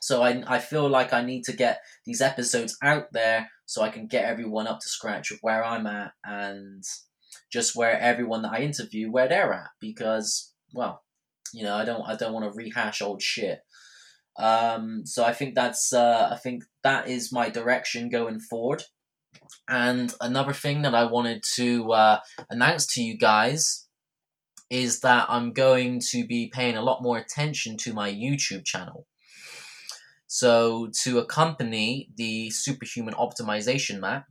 So 0.00 0.22
I, 0.22 0.42
I 0.46 0.58
feel 0.58 0.88
like 0.88 1.12
I 1.12 1.22
need 1.22 1.44
to 1.44 1.52
get 1.52 1.80
these 2.04 2.20
episodes 2.20 2.76
out 2.82 3.12
there 3.12 3.48
so 3.66 3.82
I 3.82 3.88
can 3.88 4.06
get 4.06 4.24
everyone 4.24 4.66
up 4.66 4.80
to 4.80 4.88
scratch 4.88 5.30
with 5.30 5.40
where 5.42 5.64
I'm 5.64 5.86
at 5.86 6.12
and 6.24 6.84
just 7.50 7.74
where 7.74 7.98
everyone 7.98 8.42
that 8.42 8.52
I 8.52 8.60
interview 8.60 9.10
where 9.10 9.28
they're 9.28 9.52
at 9.52 9.70
because 9.80 10.52
well, 10.72 11.02
you 11.52 11.64
know, 11.64 11.74
I 11.74 11.84
don't 11.84 12.02
I 12.06 12.14
don't 12.16 12.32
want 12.32 12.50
to 12.50 12.56
rehash 12.56 13.02
old 13.02 13.22
shit. 13.22 13.60
Um, 14.38 15.04
so 15.04 15.24
I 15.24 15.32
think 15.32 15.54
that's 15.54 15.92
uh, 15.92 16.30
I 16.32 16.36
think 16.36 16.64
that 16.84 17.08
is 17.08 17.32
my 17.32 17.50
direction 17.50 18.08
going 18.08 18.40
forward. 18.40 18.84
And 19.68 20.14
another 20.20 20.52
thing 20.52 20.82
that 20.82 20.94
I 20.94 21.04
wanted 21.04 21.42
to 21.56 21.92
uh, 21.92 22.20
announce 22.50 22.86
to 22.94 23.02
you 23.02 23.18
guys 23.18 23.86
is 24.70 25.00
that 25.00 25.26
I'm 25.28 25.52
going 25.52 26.00
to 26.10 26.26
be 26.26 26.50
paying 26.52 26.76
a 26.76 26.82
lot 26.82 27.02
more 27.02 27.18
attention 27.18 27.76
to 27.78 27.92
my 27.92 28.12
YouTube 28.12 28.64
channel. 28.64 29.06
So 30.26 30.90
to 31.04 31.18
accompany 31.18 32.10
the 32.16 32.50
superhuman 32.50 33.14
optimization 33.14 33.98
map, 33.98 34.26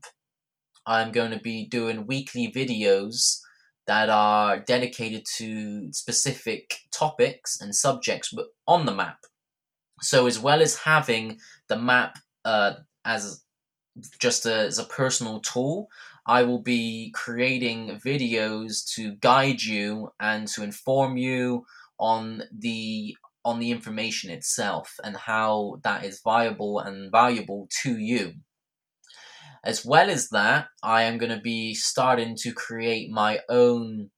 I'm 0.85 1.11
going 1.11 1.31
to 1.31 1.39
be 1.39 1.67
doing 1.67 2.05
weekly 2.05 2.51
videos 2.51 3.39
that 3.87 4.09
are 4.09 4.59
dedicated 4.59 5.25
to 5.37 5.91
specific 5.91 6.81
topics 6.91 7.59
and 7.59 7.73
subjects 7.73 8.33
on 8.67 8.85
the 8.85 8.93
map. 8.93 9.17
So 10.01 10.27
as 10.27 10.39
well 10.39 10.61
as 10.61 10.77
having 10.77 11.39
the 11.67 11.77
map 11.77 12.19
uh, 12.45 12.73
as 13.03 13.43
just 14.19 14.45
a, 14.45 14.53
as 14.53 14.79
a 14.79 14.83
personal 14.83 15.39
tool, 15.39 15.87
I 16.25 16.43
will 16.43 16.61
be 16.61 17.11
creating 17.15 17.99
videos 18.05 18.85
to 18.95 19.15
guide 19.15 19.61
you 19.63 20.11
and 20.19 20.47
to 20.49 20.63
inform 20.63 21.17
you 21.17 21.65
on 21.99 22.43
the 22.55 23.15
on 23.45 23.59
the 23.59 23.71
information 23.71 24.29
itself 24.29 24.99
and 25.05 25.15
how 25.15 25.79
that 25.83 26.03
is 26.03 26.19
viable 26.21 26.79
and 26.79 27.09
valuable 27.09 27.69
to 27.81 27.97
you. 27.97 28.33
As 29.63 29.85
well 29.85 30.09
as 30.09 30.29
that, 30.29 30.67
I 30.83 31.03
am 31.03 31.17
going 31.17 31.31
to 31.31 31.39
be 31.39 31.73
starting 31.73 32.35
to 32.41 32.51
create 32.51 33.09
my 33.09 33.39
own 33.47 34.09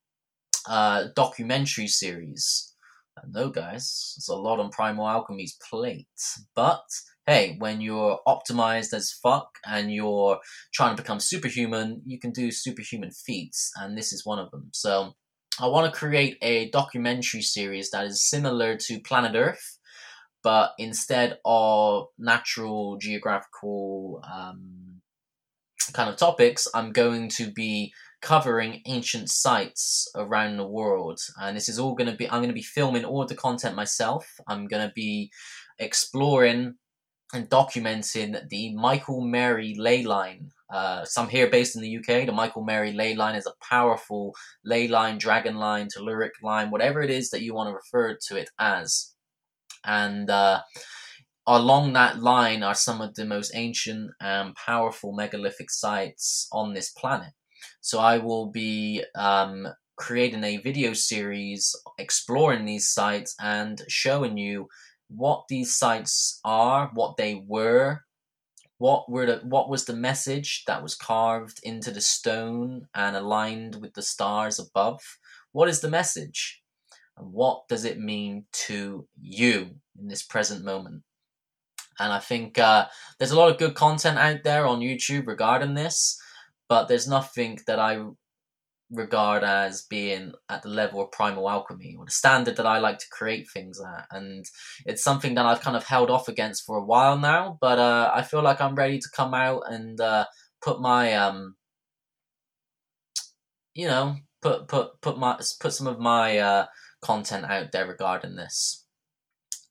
uh, 0.67 1.05
documentary 1.15 1.87
series. 1.87 2.68
Know, 3.27 3.49
guys, 3.49 4.13
it's 4.17 4.29
a 4.29 4.35
lot 4.35 4.59
on 4.59 4.69
Primal 4.69 5.05
Alchemy's 5.05 5.57
plate, 5.69 6.07
but 6.55 6.83
hey, 7.27 7.55
when 7.59 7.81
you're 7.81 8.19
optimized 8.27 8.93
as 8.93 9.11
fuck 9.11 9.49
and 9.65 9.93
you're 9.93 10.39
trying 10.73 10.95
to 10.95 11.01
become 11.01 11.19
superhuman, 11.19 12.01
you 12.05 12.19
can 12.19 12.31
do 12.31 12.51
superhuman 12.51 13.11
feats, 13.11 13.71
and 13.75 13.97
this 13.97 14.11
is 14.11 14.25
one 14.25 14.39
of 14.39 14.49
them. 14.51 14.69
So 14.73 15.13
I 15.59 15.67
want 15.67 15.91
to 15.91 15.97
create 15.97 16.37
a 16.41 16.69
documentary 16.69 17.41
series 17.41 17.91
that 17.91 18.05
is 18.05 18.27
similar 18.27 18.77
to 18.77 18.99
Planet 19.01 19.35
Earth, 19.35 19.77
but 20.41 20.71
instead 20.79 21.37
of 21.45 22.07
natural 22.17 22.97
geographical 22.97 24.23
um, 24.23 25.01
kind 25.93 26.09
of 26.09 26.15
topics, 26.15 26.67
I'm 26.73 26.91
going 26.91 27.29
to 27.29 27.51
be 27.51 27.93
covering 28.21 28.81
ancient 28.85 29.29
sites 29.29 30.09
around 30.15 30.57
the 30.57 30.67
world. 30.67 31.19
And 31.41 31.55
this 31.55 31.69
is 31.69 31.79
all 31.79 31.95
going 31.95 32.09
to 32.09 32.15
be, 32.15 32.29
I'm 32.29 32.39
going 32.39 32.49
to 32.49 32.53
be 32.53 32.61
filming 32.61 33.05
all 33.05 33.25
the 33.25 33.35
content 33.35 33.75
myself. 33.75 34.27
I'm 34.47 34.67
going 34.67 34.87
to 34.87 34.93
be 34.93 35.31
exploring 35.77 36.75
and 37.33 37.49
documenting 37.49 38.49
the 38.49 38.73
Michael 38.75 39.21
Mary 39.21 39.75
ley 39.77 40.03
line 40.03 40.51
uh, 40.69 41.03
some 41.03 41.27
here 41.27 41.49
based 41.49 41.75
in 41.75 41.81
the 41.81 41.97
UK. 41.97 42.27
The 42.27 42.31
Michael 42.31 42.63
Mary 42.63 42.93
ley 42.93 43.15
line 43.15 43.35
is 43.35 43.47
a 43.47 43.53
powerful 43.63 44.35
ley 44.63 44.87
line, 44.87 45.17
dragon 45.17 45.55
line, 45.55 45.87
telluric 45.87 46.31
line, 46.43 46.69
whatever 46.69 47.01
it 47.01 47.09
is 47.09 47.31
that 47.31 47.41
you 47.41 47.55
want 47.55 47.69
to 47.69 47.73
refer 47.73 48.17
to 48.27 48.35
it 48.35 48.51
as. 48.59 49.13
And 49.83 50.29
uh, 50.29 50.61
along 51.47 51.93
that 51.93 52.21
line 52.21 52.61
are 52.61 52.75
some 52.75 53.01
of 53.01 53.15
the 53.15 53.25
most 53.25 53.51
ancient 53.55 54.11
and 54.21 54.53
powerful 54.55 55.11
megalithic 55.13 55.71
sites 55.71 56.47
on 56.51 56.73
this 56.73 56.91
planet. 56.91 57.33
So 57.81 57.99
I 57.99 58.17
will 58.17 58.47
be 58.47 59.03
um, 59.15 59.67
creating 59.97 60.43
a 60.43 60.57
video 60.57 60.93
series 60.93 61.75
exploring 61.97 62.65
these 62.65 62.89
sites 62.89 63.35
and 63.39 63.81
showing 63.87 64.37
you 64.37 64.67
what 65.09 65.45
these 65.49 65.75
sites 65.75 66.39
are, 66.43 66.91
what 66.93 67.17
they 67.17 67.43
were, 67.47 68.01
what 68.79 69.11
were 69.11 69.25
the, 69.25 69.41
what 69.43 69.69
was 69.69 69.85
the 69.85 69.95
message 69.95 70.63
that 70.65 70.81
was 70.81 70.95
carved 70.95 71.59
into 71.63 71.91
the 71.91 72.01
stone 72.01 72.87
and 72.95 73.15
aligned 73.15 73.75
with 73.81 73.93
the 73.93 74.01
stars 74.01 74.57
above? 74.57 75.01
What 75.51 75.67
is 75.67 75.81
the 75.81 75.89
message? 75.89 76.61
And 77.17 77.33
what 77.33 77.67
does 77.67 77.83
it 77.83 77.99
mean 77.99 78.45
to 78.67 79.05
you 79.21 79.71
in 79.99 80.07
this 80.07 80.23
present 80.23 80.63
moment? 80.63 81.03
And 81.99 82.13
I 82.13 82.19
think 82.19 82.57
uh, 82.57 82.87
there's 83.17 83.31
a 83.31 83.37
lot 83.37 83.51
of 83.51 83.57
good 83.57 83.75
content 83.75 84.17
out 84.17 84.43
there 84.43 84.65
on 84.65 84.79
YouTube 84.79 85.27
regarding 85.27 85.73
this, 85.73 86.17
but 86.69 86.87
there's 86.87 87.07
nothing 87.07 87.59
that 87.67 87.79
I 87.79 88.05
regard 88.91 89.43
as 89.43 89.83
being 89.83 90.31
at 90.49 90.63
the 90.63 90.69
level 90.69 91.01
of 91.01 91.11
primal 91.11 91.49
alchemy 91.49 91.95
or 91.97 92.05
the 92.05 92.11
standard 92.11 92.55
that 92.57 92.65
I 92.65 92.79
like 92.79 92.97
to 92.99 93.05
create 93.11 93.49
things 93.49 93.79
at. 93.81 94.05
And 94.11 94.45
it's 94.85 95.03
something 95.03 95.35
that 95.35 95.45
I've 95.45 95.61
kind 95.61 95.77
of 95.77 95.85
held 95.85 96.09
off 96.09 96.27
against 96.27 96.65
for 96.65 96.77
a 96.77 96.85
while 96.85 97.17
now, 97.17 97.57
but 97.61 97.79
uh, 97.79 98.11
I 98.13 98.23
feel 98.23 98.41
like 98.41 98.61
I'm 98.61 98.75
ready 98.75 98.99
to 98.99 99.09
come 99.15 99.33
out 99.33 99.63
and 99.67 99.99
uh, 99.99 100.25
put 100.61 100.81
my, 100.81 101.13
um, 101.13 101.55
you 103.75 103.87
know, 103.87 104.15
put 104.41 104.67
put 104.67 105.01
put 105.01 105.17
my 105.17 105.39
put 105.59 105.73
some 105.73 105.87
of 105.87 105.99
my 105.99 106.37
uh, 106.39 106.65
content 107.01 107.45
out 107.45 107.71
there 107.71 107.87
regarding 107.87 108.35
this. 108.35 108.85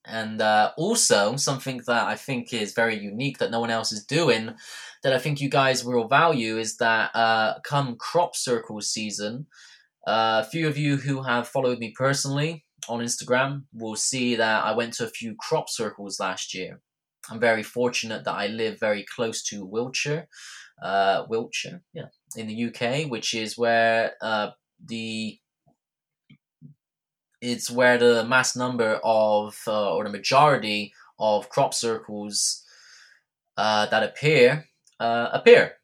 And 0.09 0.41
uh, 0.41 0.73
also 0.77 1.37
something 1.37 1.83
that 1.87 2.07
I 2.07 2.15
think 2.15 2.53
is 2.53 2.73
very 2.73 2.99
unique 2.99 3.39
that 3.39 3.51
no 3.51 3.61
one 3.61 3.71
else 3.71 3.93
is 3.93 4.05
doing 4.05 4.55
that 5.03 5.13
I 5.13 5.19
think 5.19 5.41
you 5.41 5.49
guys 5.49 5.85
will 5.85 6.09
value 6.09 6.59
is 6.59 6.77
that 6.79 7.15
uh, 7.15 7.61
come 7.65 7.97
crop 7.97 8.35
circle 8.35 8.81
season, 8.81 9.47
uh, 10.07 10.43
a 10.45 10.49
few 10.49 10.67
of 10.67 10.79
you 10.79 10.97
who 10.97 11.23
have 11.23 11.47
followed 11.47 11.79
me 11.79 11.93
personally 11.97 12.65
on 12.89 13.01
Instagram 13.01 13.65
will 13.73 13.97
see 13.97 14.35
that 14.37 14.65
I 14.65 14.73
went 14.73 14.95
to 14.95 15.05
a 15.05 15.11
few 15.11 15.37
crop 15.39 15.69
circles 15.69 16.19
last 16.19 16.55
year. 16.55 16.81
I'm 17.31 17.41
very 17.41 17.63
fortunate 17.63 18.25
that 18.25 18.35
I 18.35 18.47
live 18.47 18.81
very 18.81 19.05
close 19.15 19.43
to 19.45 19.65
Wiltshire, 19.65 20.29
uh, 20.83 21.25
Wiltshire, 21.29 21.83
yeah, 21.93 22.07
in 22.37 22.47
the 22.47 22.65
UK, 22.65 23.11
which 23.11 23.35
is 23.35 23.59
where 23.59 24.13
uh, 24.23 24.51
the 24.85 25.39
it's 27.41 27.71
where 27.71 27.99
the 27.99 28.25
mass 28.25 28.57
number 28.57 29.01
of 29.05 29.57
uh, 29.67 29.95
or 29.95 30.05
the 30.05 30.11
majority 30.11 30.93
of 31.19 31.49
crop 31.49 31.75
circles 31.75 32.65
uh, 33.57 33.87
that 33.87 34.03
appear 34.03 34.65
uh, 35.01 35.29
appear. 35.33 35.75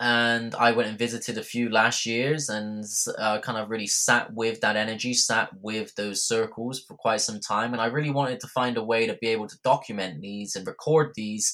And 0.00 0.54
I 0.54 0.70
went 0.70 0.88
and 0.88 0.98
visited 0.98 1.38
a 1.38 1.42
few 1.42 1.70
last 1.70 2.06
years 2.06 2.48
and 2.48 2.84
uh, 3.18 3.40
kind 3.40 3.58
of 3.58 3.68
really 3.68 3.88
sat 3.88 4.32
with 4.32 4.60
that 4.60 4.76
energy, 4.76 5.12
sat 5.12 5.50
with 5.60 5.92
those 5.96 6.24
circles 6.24 6.84
for 6.86 6.94
quite 6.94 7.20
some 7.20 7.40
time. 7.40 7.72
And 7.72 7.82
I 7.82 7.86
really 7.86 8.10
wanted 8.10 8.38
to 8.40 8.46
find 8.46 8.76
a 8.76 8.84
way 8.84 9.08
to 9.08 9.18
be 9.20 9.26
able 9.28 9.48
to 9.48 9.58
document 9.64 10.20
these 10.20 10.54
and 10.54 10.64
record 10.64 11.12
these 11.16 11.52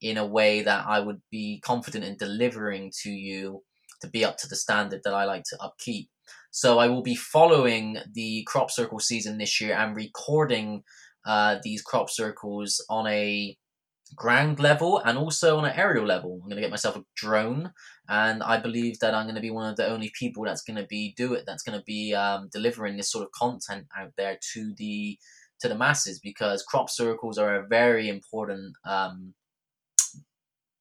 in 0.00 0.16
a 0.16 0.26
way 0.26 0.62
that 0.62 0.86
I 0.88 0.98
would 0.98 1.22
be 1.30 1.60
confident 1.60 2.04
in 2.04 2.16
delivering 2.16 2.90
to 3.02 3.10
you 3.10 3.62
to 4.00 4.08
be 4.08 4.24
up 4.24 4.38
to 4.38 4.48
the 4.48 4.56
standard 4.56 5.02
that 5.04 5.14
I 5.14 5.24
like 5.24 5.44
to 5.50 5.62
upkeep. 5.62 6.08
So 6.56 6.78
I 6.78 6.86
will 6.86 7.02
be 7.02 7.16
following 7.16 7.98
the 8.12 8.44
crop 8.46 8.70
circle 8.70 9.00
season 9.00 9.38
this 9.38 9.60
year 9.60 9.74
and 9.76 9.96
recording 9.96 10.84
uh, 11.26 11.56
these 11.64 11.82
crop 11.82 12.08
circles 12.08 12.80
on 12.88 13.08
a 13.08 13.58
ground 14.14 14.60
level 14.60 15.02
and 15.04 15.18
also 15.18 15.58
on 15.58 15.64
an 15.64 15.76
aerial 15.76 16.06
level. 16.06 16.34
I'm 16.34 16.48
going 16.48 16.54
to 16.54 16.60
get 16.60 16.70
myself 16.70 16.94
a 16.94 17.02
drone, 17.16 17.72
and 18.08 18.40
I 18.40 18.60
believe 18.60 19.00
that 19.00 19.16
I'm 19.16 19.24
going 19.24 19.34
to 19.34 19.40
be 19.40 19.50
one 19.50 19.68
of 19.68 19.74
the 19.74 19.88
only 19.88 20.12
people 20.16 20.44
that's 20.44 20.62
going 20.62 20.76
to 20.76 20.86
be 20.86 21.12
do 21.16 21.34
it. 21.34 21.42
That's 21.44 21.64
going 21.64 21.76
to 21.76 21.84
be 21.84 22.14
um, 22.14 22.48
delivering 22.52 22.96
this 22.96 23.10
sort 23.10 23.24
of 23.24 23.32
content 23.32 23.88
out 23.98 24.12
there 24.16 24.38
to 24.52 24.74
the 24.76 25.18
to 25.58 25.68
the 25.68 25.74
masses 25.74 26.20
because 26.20 26.62
crop 26.62 26.88
circles 26.88 27.36
are 27.36 27.56
a 27.56 27.66
very 27.66 28.08
important. 28.08 28.76
Um, 28.86 29.34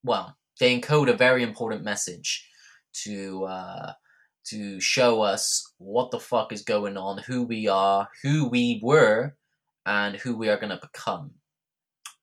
well, 0.04 0.38
they 0.60 0.80
encode 0.80 1.10
a 1.10 1.18
very 1.18 1.42
important 1.42 1.84
message 1.84 2.48
to 3.06 3.46
uh, 3.46 3.94
to 4.46 4.80
show 4.80 5.22
us 5.22 5.74
what 5.78 6.12
the 6.12 6.20
fuck 6.20 6.52
is 6.52 6.64
going 6.64 6.98
on, 6.98 7.20
who 7.20 7.44
we 7.44 7.68
are, 7.68 8.10
who 8.24 8.48
we 8.48 8.80
were, 8.84 9.36
and 9.86 10.18
who 10.18 10.36
we 10.36 10.50
are 10.50 10.58
going 10.58 10.70
to 10.70 10.80
become. 10.82 11.32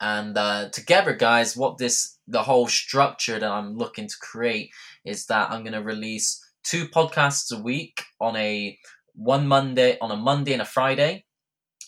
And 0.00 0.37
uh, 0.37 0.70
together, 0.70 1.14
guys, 1.14 1.56
what 1.56 1.78
this 1.78 2.18
the 2.26 2.42
whole 2.42 2.68
structure 2.68 3.38
that 3.38 3.50
I'm 3.50 3.76
looking 3.76 4.09
to 4.09 4.16
create 4.20 4.70
is 5.04 5.26
that 5.26 5.50
I'm 5.50 5.62
going 5.62 5.74
to 5.74 5.83
release 5.83 6.42
two 6.62 6.87
podcasts 6.87 7.54
a 7.56 7.61
week 7.61 8.02
on 8.20 8.37
a 8.37 8.78
one 9.14 9.46
Monday 9.46 9.98
on 10.00 10.11
a 10.11 10.16
Monday 10.16 10.52
and 10.54 10.62
a 10.62 10.66
Friday, 10.66 11.26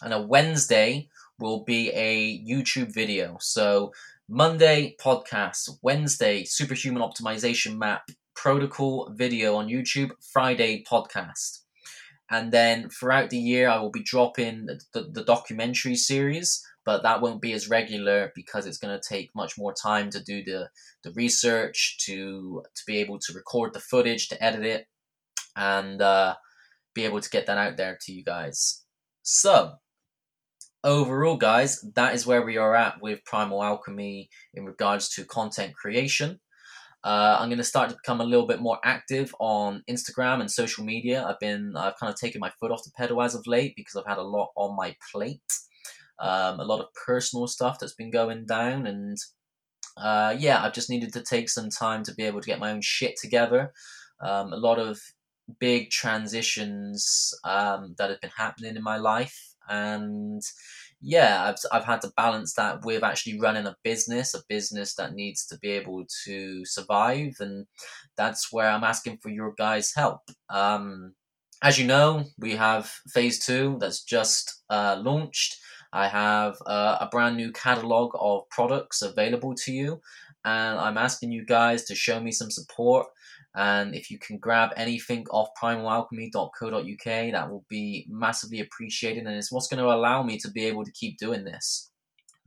and 0.03 0.13
a 0.13 0.21
Wednesday 0.21 1.09
will 1.39 1.65
be 1.65 1.91
a 1.91 2.39
YouTube 2.45 2.93
video. 2.93 3.39
So 3.41 3.93
Monday 4.29 4.95
podcast, 5.01 5.79
Wednesday 5.83 6.45
superhuman 6.45 7.03
optimization 7.03 7.79
map 7.79 8.11
protocol 8.35 9.13
video 9.15 9.57
on 9.57 9.69
YouTube, 9.69 10.11
Friday 10.33 10.85
podcast. 10.91 11.61
And 12.31 12.53
then 12.53 12.89
throughout 12.89 13.31
the 13.31 13.39
year, 13.39 13.69
I 13.69 13.79
will 13.79 13.91
be 13.91 14.03
dropping 14.03 14.67
the, 14.93 15.11
the 15.13 15.25
documentary 15.25 15.97
series 15.97 16.65
but 16.85 17.03
that 17.03 17.21
won't 17.21 17.41
be 17.41 17.53
as 17.53 17.69
regular 17.69 18.33
because 18.35 18.67
it's 18.67 18.79
going 18.79 18.99
to 18.99 19.09
take 19.09 19.35
much 19.35 19.57
more 19.57 19.73
time 19.73 20.11
to 20.11 20.23
do 20.23 20.43
the, 20.43 20.69
the 21.05 21.13
research, 21.13 21.99
to 22.07 22.63
to 22.75 22.83
be 22.87 22.99
able 22.99 23.19
to 23.21 23.33
record 23.33 23.73
the 23.73 23.81
footage, 23.81 24.29
to 24.29 24.43
edit 24.43 24.65
it, 24.65 24.87
and 25.57 26.03
uh, 26.03 26.35
be 26.95 27.05
able 27.05 27.21
to 27.21 27.31
get 27.31 27.47
that 27.47 27.59
out 27.59 27.77
there 27.77 27.99
to 28.03 28.13
you 28.13 28.25
guys. 28.25 28.83
So, 29.23 29.75
overall, 30.83 31.37
guys, 31.37 31.81
that 31.95 32.15
is 32.15 32.27
where 32.27 32.43
we 32.43 32.57
are 32.57 32.75
at 32.75 33.01
with 33.01 33.25
Primal 33.25 33.63
Alchemy 33.63 34.29
in 34.55 34.65
regards 34.65 35.09
to 35.11 35.25
content 35.25 35.75
creation. 35.75 36.41
Uh, 37.05 37.37
I'm 37.39 37.49
going 37.49 37.59
to 37.59 37.65
start 37.65 37.91
to 37.91 37.97
become 37.97 38.21
a 38.21 38.25
little 38.25 38.47
bit 38.47 38.61
more 38.61 38.79
active 38.85 39.35
on 39.41 39.83
Instagram 39.91 40.41
and 40.41 40.51
social 40.51 40.85
media. 40.85 41.25
I've 41.27 41.41
been, 41.41 41.75
I've 41.77 41.97
kind 41.99 42.13
of 42.13 42.19
taken 42.19 42.41
my 42.41 42.53
foot 42.61 42.71
off 42.71 42.85
the 42.85 42.93
pedal 42.97 43.21
as 43.23 43.35
of 43.35 43.47
late 43.47 43.75
because 43.77 43.97
I've 43.97 44.07
had 44.07 44.19
a 44.19 44.23
lot 44.23 44.51
on 44.57 44.77
my 44.77 44.95
plate 45.11 45.41
um, 46.23 46.61
a 46.61 46.65
lot 46.65 46.81
of 46.81 46.87
personal 46.95 47.47
stuff 47.49 47.79
that's 47.79 47.95
been 47.95 48.11
going 48.11 48.47
down, 48.47 48.87
and 48.87 49.19
uh, 49.97 50.35
yeah, 50.39 50.63
I've 50.63 50.73
just 50.73 50.89
needed 50.89 51.13
to 51.15 51.23
take 51.23 51.49
some 51.49 51.69
time 51.69 52.05
to 52.05 52.15
be 52.15 52.23
able 52.23 52.41
to 52.41 52.47
get 52.47 52.61
my 52.61 52.71
own 52.71 52.81
shit 52.81 53.17
together. 53.21 53.73
Um, 54.21 54.53
a 54.53 54.57
lot 54.57 54.79
of 54.79 55.01
big 55.59 55.91
transitions 55.91 57.35
um, 57.45 57.97
that 57.99 58.11
have 58.11 58.21
been 58.21 58.31
happening 58.37 58.77
in 58.77 58.83
my 58.83 58.99
life, 58.99 59.55
and 59.69 60.41
yeah, 61.03 61.45
I've 61.45 61.57
I've 61.73 61.85
had 61.85 62.01
to 62.03 62.13
balance 62.17 62.55
that 62.55 62.85
with 62.85 63.03
actually 63.03 63.41
running 63.41 63.67
a 63.67 63.77
business, 63.83 64.35
a 64.35 64.43
business 64.49 64.95
that 64.95 65.15
needs 65.15 65.45
to 65.47 65.59
be 65.59 65.71
able 65.71 66.05
to 66.25 66.65
survive, 66.65 67.35
and 67.41 67.67
that's 68.17 68.53
where 68.53 68.69
I'm 68.69 68.85
asking 68.85 69.19
for 69.19 69.29
your 69.29 69.53
guys' 69.59 69.93
help. 69.95 70.21
Um, 70.49 71.15
as 71.63 71.79
you 71.79 71.87
know, 71.87 72.25
we 72.39 72.53
have 72.57 72.87
phase 73.09 73.45
two 73.45 73.77
that's 73.81 74.05
just 74.05 74.63
uh, 74.71 75.01
launched. 75.03 75.57
I 75.93 76.09
have 76.09 76.57
uh, 76.67 76.99
a 77.01 77.09
brand 77.11 77.37
new 77.37 77.53
catalog 77.53 78.13
of 78.19 78.49
products 78.51 79.03
available 79.03 79.55
to 79.57 79.73
you, 79.73 80.01
and 80.45 80.79
I'm 80.79 80.99
asking 80.99 81.33
you 81.33 81.45
guys 81.45 81.85
to 81.85 81.95
show 81.97 82.21
me 82.21 82.33
some 82.33 82.51
support. 82.51 83.09
And 83.55 83.95
if 83.95 84.11
you 84.11 84.19
can 84.19 84.39
grab 84.39 84.71
anything 84.77 85.27
off 85.31 85.49
primalalchemy.co.uk, 85.63 87.33
that 87.33 87.51
will 87.51 87.65
be 87.69 88.07
massively 88.09 88.61
appreciated. 88.61 89.27
And 89.27 89.37
it's 89.37 89.53
what's 89.53 89.69
going 89.69 89.83
to 89.83 89.93
allow 89.93 90.23
me 90.23 90.39
to 90.39 90.51
be 90.51 90.65
able 90.65 90.85
to 90.85 90.93
keep 90.93 91.19
doing 91.19 91.45
this. 91.45 91.91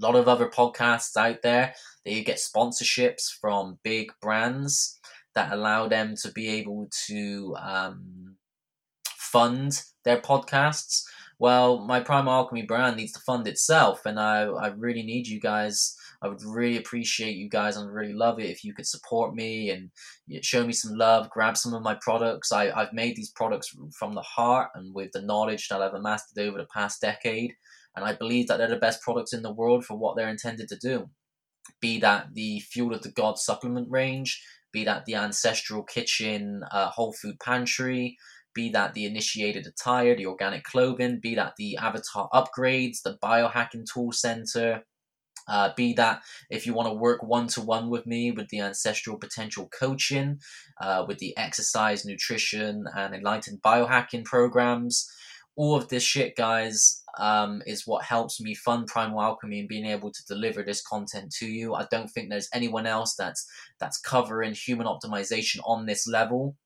A 0.01 0.05
lot 0.05 0.15
of 0.15 0.27
other 0.27 0.49
podcasts 0.49 1.15
out 1.15 1.41
there 1.41 1.73
you 2.03 2.23
get 2.23 2.37
sponsorships 2.37 3.31
from 3.39 3.79
big 3.83 4.11
brands 4.21 4.99
that 5.35 5.51
allow 5.51 5.87
them 5.87 6.15
to 6.21 6.31
be 6.31 6.49
able 6.49 6.87
to 7.07 7.55
um, 7.59 8.35
fund 9.17 9.81
their 10.03 10.19
podcasts 10.19 11.03
well, 11.37 11.79
my 11.79 11.99
Primal 11.99 12.33
Alchemy 12.33 12.63
brand 12.63 12.95
needs 12.95 13.11
to 13.13 13.19
fund 13.19 13.47
itself, 13.47 14.05
and 14.05 14.19
I, 14.19 14.43
I 14.43 14.67
really 14.67 15.03
need 15.03 15.27
you 15.27 15.39
guys. 15.39 15.97
I 16.25 16.27
would 16.27 16.43
really 16.43 16.77
appreciate 16.77 17.38
you 17.38 17.47
guys 17.47 17.77
and 17.77 17.93
really 17.93 18.13
love 18.13 18.39
it 18.39 18.49
if 18.49 18.63
you 18.63 18.73
could 18.73 18.88
support 18.88 19.35
me 19.35 19.69
and 19.69 19.91
show 20.43 20.65
me 20.65 20.73
some 20.73 20.97
love, 20.97 21.29
grab 21.29 21.55
some 21.55 21.75
of 21.75 21.83
my 21.83 21.95
products. 22.01 22.51
I, 22.51 22.71
I've 22.71 22.93
made 22.93 23.15
these 23.15 23.29
products 23.29 23.71
from 23.97 24.15
the 24.15 24.23
heart 24.23 24.69
and 24.73 24.93
with 24.95 25.11
the 25.11 25.21
knowledge 25.21 25.67
that 25.67 25.83
I've 25.83 25.93
amassed 25.93 26.35
over 26.39 26.57
the 26.57 26.67
past 26.73 26.99
decade, 26.99 27.53
and 27.95 28.03
I 28.03 28.13
believe 28.13 28.47
that 28.47 28.57
they're 28.57 28.67
the 28.67 28.77
best 28.77 29.03
products 29.03 29.33
in 29.33 29.43
the 29.43 29.53
world 29.53 29.85
for 29.85 29.95
what 29.95 30.17
they're 30.17 30.27
intended 30.27 30.67
to 30.69 30.77
do. 30.77 31.11
Be 31.79 31.99
that 31.99 32.33
the 32.33 32.59
Fuel 32.71 32.95
of 32.95 33.03
the 33.03 33.11
Gods 33.11 33.45
supplement 33.45 33.91
range, 33.91 34.43
be 34.73 34.83
that 34.83 35.05
the 35.05 35.13
Ancestral 35.13 35.83
Kitchen 35.83 36.63
uh, 36.71 36.89
Whole 36.89 37.13
Food 37.13 37.39
Pantry, 37.39 38.17
be 38.55 38.69
that 38.69 38.95
the 38.95 39.05
initiated 39.05 39.67
attire, 39.67 40.15
the 40.15 40.25
organic 40.25 40.63
clothing, 40.63 41.19
be 41.21 41.35
that 41.35 41.53
the 41.59 41.77
avatar 41.77 42.29
upgrades, 42.33 43.03
the 43.03 43.19
biohacking 43.21 43.85
tool 43.93 44.11
center, 44.11 44.81
uh, 45.47 45.71
be 45.75 45.93
that 45.93 46.21
if 46.49 46.65
you 46.65 46.73
want 46.73 46.88
to 46.88 46.93
work 46.93 47.23
one 47.23 47.47
to 47.47 47.62
one 47.62 47.89
with 47.89 48.05
me 48.05 48.31
with 48.31 48.49
the 48.49 48.60
ancestral 48.60 49.17
potential 49.17 49.69
coaching, 49.77 50.39
uh, 50.81 51.05
with 51.08 51.19
the 51.19 51.36
exercise, 51.38 52.05
nutrition, 52.05 52.86
and 52.95 53.13
enlightened 53.13 53.62
biohacking 53.62 54.25
programs, 54.25 55.10
all 55.55 55.75
of 55.75 55.88
this 55.88 56.03
shit, 56.03 56.36
guys, 56.36 57.01
um, 57.17 57.62
is 57.65 57.88
what 57.88 58.03
helps 58.03 58.41
me 58.41 58.53
fund 58.53 58.88
Primal 58.88 59.21
Alchemy 59.21 59.62
and 59.62 59.69
being 59.69 59.86
able 59.86 60.12
to 60.12 60.25
deliver 60.25 60.63
this 60.63 60.81
content 60.81 61.31
to 61.39 61.47
you. 61.47 61.73
I 61.73 61.86
don't 61.89 62.10
think 62.10 62.29
there's 62.29 62.49
anyone 62.53 62.86
else 62.86 63.15
that's 63.15 63.47
that's 63.79 63.99
covering 63.99 64.53
human 64.53 64.88
optimization 64.88 65.60
on 65.65 65.86
this 65.86 66.08
level, 66.08 66.58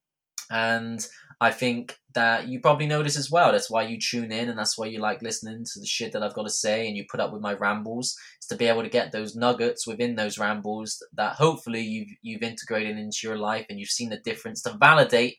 and 0.50 1.06
I 1.42 1.52
think 1.52 1.98
that 2.16 2.50
you 2.50 2.60
probably 2.60 2.86
know 2.86 3.02
this 3.02 3.18
as 3.18 3.32
well. 3.32 3.52
That's 3.52 3.70
why 3.70 3.84
you 3.84 3.98
tune 4.00 4.32
in 4.32 4.50
and 4.50 4.60
that's 4.60 4.78
why 4.78 4.88
you 4.88 5.00
like 5.00 5.22
listening 5.22 5.64
to 5.64 5.80
the 5.80 5.86
shit 5.86 6.12
that 6.12 6.22
I've 6.22 6.34
got 6.34 6.44
to 6.44 6.50
say 6.50 6.88
and 6.88 6.98
you 6.98 7.06
put 7.10 7.22
up 7.22 7.32
with 7.32 7.42
my 7.42 7.54
rambles. 7.54 8.18
To 8.50 8.56
be 8.56 8.66
able 8.66 8.82
to 8.82 8.90
get 8.90 9.12
those 9.12 9.36
nuggets 9.36 9.86
within 9.86 10.16
those 10.16 10.40
rambles 10.40 11.04
that 11.14 11.36
hopefully 11.36 11.82
you've 11.82 12.10
you've 12.24 12.42
integrated 12.42 12.98
into 12.98 13.20
your 13.24 13.38
life 13.38 13.66
and 13.70 13.80
you've 13.80 13.90
seen 13.90 14.10
the 14.10 14.18
difference 14.18 14.64
to 14.64 14.76
validate 14.80 15.38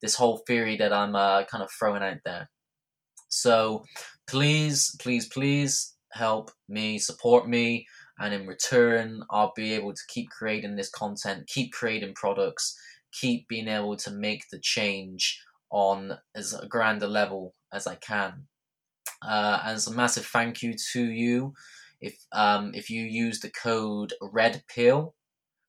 this 0.00 0.14
whole 0.14 0.38
theory 0.46 0.76
that 0.76 0.92
I'm 0.92 1.14
uh, 1.14 1.44
kind 1.44 1.62
of 1.62 1.70
throwing 1.70 2.02
out 2.02 2.18
there. 2.24 2.48
So 3.28 3.84
please, 4.26 4.96
please, 5.00 5.28
please 5.28 5.96
help 6.12 6.50
me, 6.68 6.98
support 6.98 7.48
me, 7.48 7.86
and 8.18 8.32
in 8.32 8.46
return, 8.46 9.22
I'll 9.30 9.52
be 9.54 9.74
able 9.74 9.92
to 9.92 10.02
keep 10.08 10.30
creating 10.30 10.76
this 10.76 10.90
content, 10.90 11.46
keep 11.46 11.72
creating 11.72 12.14
products, 12.14 12.78
keep 13.12 13.46
being 13.48 13.68
able 13.68 13.96
to 13.96 14.10
make 14.10 14.44
the 14.50 14.58
change 14.58 15.40
on 15.70 16.18
as 16.34 16.54
grand 16.68 17.02
a 17.02 17.06
level 17.06 17.54
as 17.72 17.86
I 17.86 17.96
can. 17.96 18.46
Uh, 19.26 19.60
and 19.64 19.82
a 19.86 19.90
massive 19.90 20.26
thank 20.26 20.62
you 20.62 20.74
to 20.92 21.04
you 21.04 21.54
if 22.00 22.16
um, 22.32 22.72
if 22.74 22.90
you 22.90 23.02
use 23.02 23.40
the 23.40 23.50
code 23.50 24.12
Red 24.20 24.62
Pill. 24.68 25.14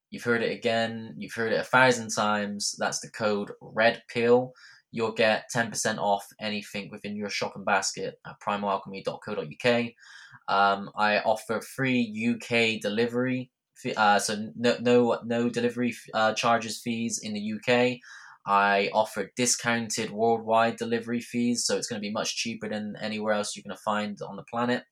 You've 0.09 0.23
heard 0.23 0.41
it 0.41 0.53
again. 0.53 1.15
You've 1.17 1.33
heard 1.33 1.51
it 1.51 1.59
a 1.59 1.65
thousand 1.65 2.09
times. 2.15 2.75
That's 2.79 3.01
the 3.01 3.09
code 3.09 3.51
Red 3.61 4.03
Pill. 4.09 4.53
You'll 4.91 5.11
get 5.11 5.49
ten 5.51 5.69
percent 5.69 5.99
off 5.99 6.25
anything 6.39 6.89
within 6.89 7.15
your 7.15 7.29
shopping 7.29 7.65
basket 7.65 8.15
at 8.25 8.35
primalalchemy.co.uk. 8.45 9.85
Um, 10.47 10.89
I 10.95 11.19
offer 11.19 11.59
free 11.59 12.35
UK 12.35 12.81
delivery, 12.81 13.51
uh, 13.97 14.19
so 14.19 14.51
no 14.55 14.77
no 14.79 15.19
no 15.25 15.49
delivery 15.49 15.93
uh, 16.13 16.33
charges 16.33 16.79
fees 16.79 17.19
in 17.21 17.33
the 17.33 17.53
UK. 17.53 17.99
I 18.49 18.89
offer 18.93 19.29
discounted 19.35 20.09
worldwide 20.09 20.77
delivery 20.77 21.19
fees, 21.19 21.65
so 21.65 21.75
it's 21.75 21.87
going 21.87 22.01
to 22.01 22.07
be 22.07 22.13
much 22.13 22.37
cheaper 22.37 22.69
than 22.69 22.95
anywhere 23.01 23.33
else 23.33 23.55
you're 23.55 23.63
going 23.63 23.75
to 23.75 23.83
find 23.83 24.17
on 24.21 24.37
the 24.37 24.43
planet. 24.43 24.83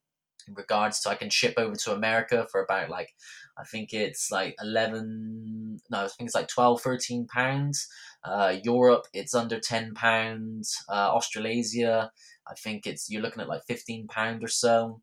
In 0.48 0.54
regards 0.54 1.00
to, 1.02 1.10
I 1.10 1.16
can 1.16 1.30
ship 1.30 1.56
over 1.58 1.76
to 1.76 1.94
America 1.94 2.48
for 2.52 2.64
about 2.64 2.90
like, 2.90 3.10
I 3.58 3.64
think 3.64 3.94
it's 3.94 4.32
like 4.32 4.56
11, 4.62 5.80
no, 5.90 6.06
I 6.06 6.08
think 6.08 6.28
it's 6.28 6.36
like 6.36 6.48
12, 6.48 6.82
13 6.82 7.28
pounds. 7.28 7.88
Uh, 8.24 8.58
Europe, 8.64 9.08
it's 9.14 9.34
under 9.34 9.60
10 9.60 9.94
pounds. 9.94 10.76
Uh, 10.90 11.12
Australasia, 11.14 12.12
I 12.48 12.54
think 12.56 12.86
it's, 12.86 13.10
you're 13.10 13.22
looking 13.22 13.42
at 13.42 13.50
like 13.50 13.64
15 13.68 14.08
pound 14.08 14.44
or 14.44 14.48
so. 14.48 15.02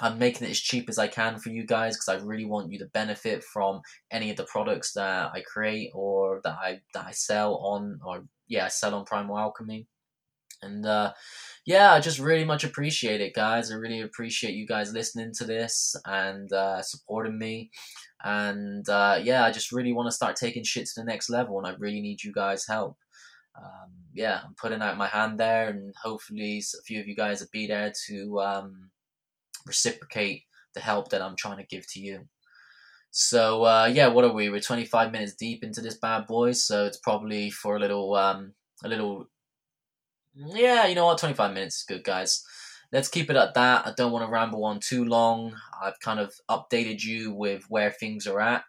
I'm 0.00 0.18
making 0.18 0.46
it 0.46 0.50
as 0.50 0.60
cheap 0.60 0.88
as 0.88 0.98
I 0.98 1.08
can 1.08 1.38
for 1.38 1.50
you 1.50 1.64
guys 1.66 1.96
because 1.96 2.08
I 2.08 2.24
really 2.24 2.44
want 2.44 2.70
you 2.70 2.78
to 2.78 2.86
benefit 2.86 3.42
from 3.42 3.80
any 4.10 4.30
of 4.30 4.36
the 4.36 4.44
products 4.44 4.92
that 4.92 5.30
I 5.32 5.40
create 5.40 5.90
or 5.94 6.40
that 6.44 6.56
I 6.62 6.80
that 6.94 7.06
I 7.06 7.12
sell 7.12 7.56
on 7.56 7.98
or 8.04 8.24
yeah 8.46 8.66
I 8.66 8.68
sell 8.68 8.94
on 8.94 9.04
Primal 9.04 9.38
Alchemy. 9.38 9.86
And 10.62 10.84
uh, 10.86 11.12
yeah, 11.64 11.92
I 11.92 12.00
just 12.00 12.18
really 12.18 12.44
much 12.44 12.64
appreciate 12.64 13.20
it, 13.20 13.34
guys. 13.34 13.70
I 13.70 13.76
really 13.76 14.00
appreciate 14.00 14.54
you 14.54 14.66
guys 14.66 14.92
listening 14.92 15.32
to 15.34 15.44
this 15.44 15.94
and 16.04 16.52
uh, 16.52 16.82
supporting 16.82 17.38
me. 17.38 17.70
And 18.24 18.88
uh, 18.88 19.20
yeah, 19.22 19.44
I 19.44 19.52
just 19.52 19.72
really 19.72 19.92
want 19.92 20.08
to 20.08 20.14
start 20.14 20.36
taking 20.36 20.64
shit 20.64 20.86
to 20.86 21.00
the 21.00 21.04
next 21.04 21.30
level, 21.30 21.58
and 21.58 21.66
I 21.66 21.74
really 21.78 22.00
need 22.00 22.24
you 22.24 22.32
guys' 22.32 22.66
help. 22.66 22.96
Um, 23.56 23.90
yeah, 24.12 24.40
I'm 24.44 24.54
putting 24.54 24.82
out 24.82 24.96
my 24.96 25.06
hand 25.06 25.38
there, 25.38 25.68
and 25.68 25.94
hopefully 26.02 26.58
a 26.78 26.82
few 26.82 27.00
of 27.00 27.06
you 27.06 27.14
guys 27.14 27.40
will 27.40 27.48
be 27.52 27.66
there 27.66 27.92
to 28.08 28.40
um, 28.40 28.90
reciprocate 29.66 30.44
the 30.74 30.80
help 30.80 31.10
that 31.10 31.22
I'm 31.22 31.36
trying 31.36 31.58
to 31.58 31.66
give 31.66 31.86
to 31.92 32.00
you. 32.00 32.28
So 33.10 33.64
uh, 33.64 33.90
yeah, 33.92 34.08
what 34.08 34.24
are 34.24 34.32
we? 34.32 34.50
We're 34.50 34.60
25 34.60 35.12
minutes 35.12 35.34
deep 35.34 35.64
into 35.64 35.80
this 35.80 35.96
bad 35.98 36.26
boy, 36.26 36.52
so 36.52 36.86
it's 36.86 36.98
probably 36.98 37.50
for 37.50 37.76
a 37.76 37.80
little, 37.80 38.14
um, 38.14 38.52
a 38.84 38.88
little. 38.88 39.28
Yeah, 40.34 40.86
you 40.86 40.94
know 40.94 41.06
what? 41.06 41.18
25 41.18 41.52
minutes 41.52 41.78
is 41.78 41.84
good, 41.84 42.04
guys. 42.04 42.44
Let's 42.92 43.08
keep 43.08 43.28
it 43.28 43.36
at 43.36 43.54
that. 43.54 43.86
I 43.86 43.92
don't 43.96 44.12
want 44.12 44.24
to 44.24 44.30
ramble 44.32 44.64
on 44.64 44.80
too 44.80 45.04
long. 45.04 45.54
I've 45.82 46.00
kind 46.00 46.20
of 46.20 46.32
updated 46.50 47.02
you 47.04 47.34
with 47.34 47.64
where 47.68 47.90
things 47.90 48.26
are 48.26 48.40
at. 48.40 48.64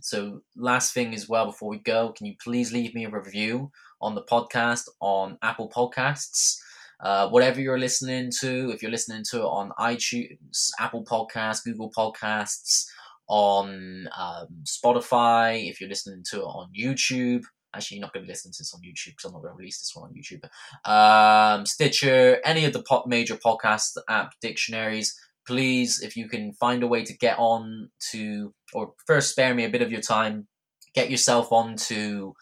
So, 0.00 0.40
last 0.56 0.92
thing 0.92 1.14
as 1.14 1.28
well 1.28 1.46
before 1.46 1.68
we 1.68 1.78
go, 1.78 2.12
can 2.12 2.26
you 2.26 2.34
please 2.42 2.72
leave 2.72 2.94
me 2.94 3.04
a 3.04 3.10
review 3.10 3.70
on 4.00 4.14
the 4.14 4.22
podcast 4.22 4.88
on 5.00 5.38
Apple 5.42 5.70
Podcasts? 5.70 6.58
Uh, 7.00 7.28
whatever 7.28 7.60
you're 7.60 7.78
listening 7.78 8.30
to, 8.40 8.70
if 8.70 8.82
you're 8.82 8.90
listening 8.90 9.22
to 9.30 9.38
it 9.40 9.44
on 9.44 9.72
iTunes, 9.78 10.70
Apple 10.80 11.04
Podcasts, 11.04 11.64
Google 11.64 11.92
Podcasts, 11.96 12.86
on 13.28 14.08
um, 14.18 14.48
Spotify, 14.64 15.68
if 15.70 15.80
you're 15.80 15.88
listening 15.88 16.24
to 16.30 16.40
it 16.40 16.44
on 16.44 16.70
YouTube, 16.78 17.42
actually, 17.74 17.96
you're 17.96 18.02
not 18.02 18.12
going 18.12 18.22
to 18.22 18.26
be 18.26 18.32
listening 18.32 18.52
to 18.52 18.58
this 18.60 18.74
on 18.74 18.80
YouTube 18.80 19.12
because 19.16 19.24
I'm 19.24 19.32
not 19.32 19.42
going 19.42 19.54
to 19.54 19.58
release 19.58 19.78
this 19.78 19.92
one 19.94 20.10
on 20.10 20.14
YouTube. 20.14 21.58
Um, 21.58 21.66
Stitcher, 21.66 22.40
any 22.44 22.64
of 22.64 22.72
the 22.72 22.82
pop 22.82 23.06
major 23.06 23.36
podcast 23.36 23.96
app 24.08 24.32
dictionaries, 24.40 25.18
please, 25.46 26.00
if 26.02 26.16
you 26.16 26.28
can 26.28 26.52
find 26.54 26.82
a 26.82 26.86
way 26.86 27.04
to 27.04 27.16
get 27.16 27.38
on 27.38 27.90
to, 28.12 28.54
or 28.72 28.92
first 29.06 29.30
spare 29.30 29.54
me 29.54 29.64
a 29.64 29.70
bit 29.70 29.82
of 29.82 29.92
your 29.92 30.00
time, 30.00 30.46
get 30.94 31.10
yourself 31.10 31.52
onto 31.52 32.32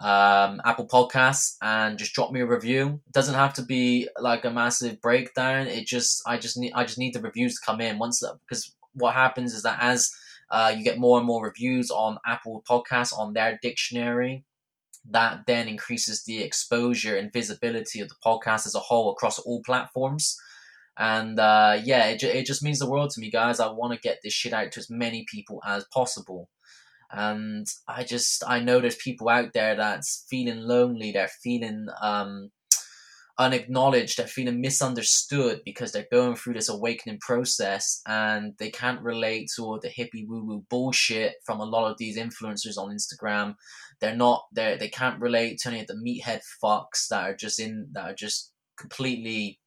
um, 0.00 0.60
Apple 0.64 0.86
Podcasts 0.86 1.56
and 1.62 1.96
just 1.96 2.12
drop 2.14 2.32
me 2.32 2.40
a 2.40 2.46
review. 2.46 3.00
It 3.06 3.12
doesn't 3.12 3.34
have 3.34 3.54
to 3.54 3.62
be 3.62 4.08
like 4.18 4.44
a 4.44 4.50
massive 4.50 5.00
breakdown. 5.00 5.68
It 5.68 5.86
just 5.86 6.22
I 6.26 6.38
just 6.38 6.58
need 6.58 6.72
I 6.74 6.84
just 6.84 6.98
need 6.98 7.14
the 7.14 7.20
reviews 7.20 7.54
to 7.54 7.64
come 7.64 7.80
in 7.80 7.98
once 7.98 8.22
because 8.48 8.74
what 8.94 9.14
happens 9.14 9.54
is 9.54 9.62
that 9.62 9.78
as 9.80 10.12
uh, 10.50 10.74
you 10.76 10.84
get 10.84 10.98
more 10.98 11.18
and 11.18 11.26
more 11.26 11.44
reviews 11.44 11.90
on 11.90 12.18
Apple 12.26 12.62
Podcasts 12.68 13.16
on 13.16 13.32
their 13.32 13.58
dictionary, 13.62 14.44
that 15.10 15.40
then 15.46 15.68
increases 15.68 16.24
the 16.24 16.42
exposure 16.42 17.16
and 17.16 17.32
visibility 17.32 18.00
of 18.00 18.08
the 18.08 18.14
podcast 18.24 18.66
as 18.66 18.74
a 18.74 18.80
whole 18.80 19.10
across 19.12 19.38
all 19.38 19.62
platforms. 19.64 20.36
And 20.98 21.38
uh, 21.38 21.80
yeah, 21.82 22.06
it, 22.06 22.22
it 22.22 22.46
just 22.46 22.62
means 22.62 22.78
the 22.78 22.90
world 22.90 23.10
to 23.10 23.20
me, 23.20 23.30
guys. 23.30 23.60
I 23.60 23.70
want 23.70 23.94
to 23.94 24.00
get 24.00 24.18
this 24.22 24.32
shit 24.32 24.52
out 24.52 24.72
to 24.72 24.80
as 24.80 24.90
many 24.90 25.24
people 25.30 25.60
as 25.66 25.84
possible. 25.92 26.48
And 27.10 27.66
I 27.88 28.04
just, 28.04 28.42
I 28.46 28.60
know 28.60 28.80
there's 28.80 28.96
people 28.96 29.28
out 29.28 29.52
there 29.52 29.76
that's 29.76 30.26
feeling 30.30 30.60
lonely, 30.60 31.12
they're 31.12 31.28
feeling 31.42 31.88
um, 32.00 32.50
unacknowledged, 33.38 34.16
they're 34.16 34.26
feeling 34.26 34.62
misunderstood 34.62 35.60
because 35.64 35.92
they're 35.92 36.06
going 36.10 36.36
through 36.36 36.54
this 36.54 36.70
awakening 36.70 37.18
process 37.20 38.00
and 38.06 38.54
they 38.58 38.70
can't 38.70 39.02
relate 39.02 39.50
to 39.54 39.62
all 39.62 39.78
the 39.80 39.88
hippie 39.88 40.26
woo 40.26 40.44
woo 40.44 40.64
bullshit 40.70 41.34
from 41.44 41.60
a 41.60 41.64
lot 41.64 41.90
of 41.90 41.98
these 41.98 42.18
influencers 42.18 42.78
on 42.78 42.96
Instagram. 42.96 43.54
They're 44.02 44.14
not, 44.14 44.44
they 44.54 44.76
they 44.78 44.90
can't 44.90 45.20
relate 45.20 45.60
to 45.60 45.70
any 45.70 45.80
of 45.80 45.86
the 45.86 45.94
meathead 45.94 46.42
fucks 46.62 47.08
that 47.08 47.22
are 47.22 47.34
just 47.34 47.58
in, 47.58 47.88
that 47.92 48.10
are 48.10 48.14
just 48.14 48.52
completely 48.78 49.58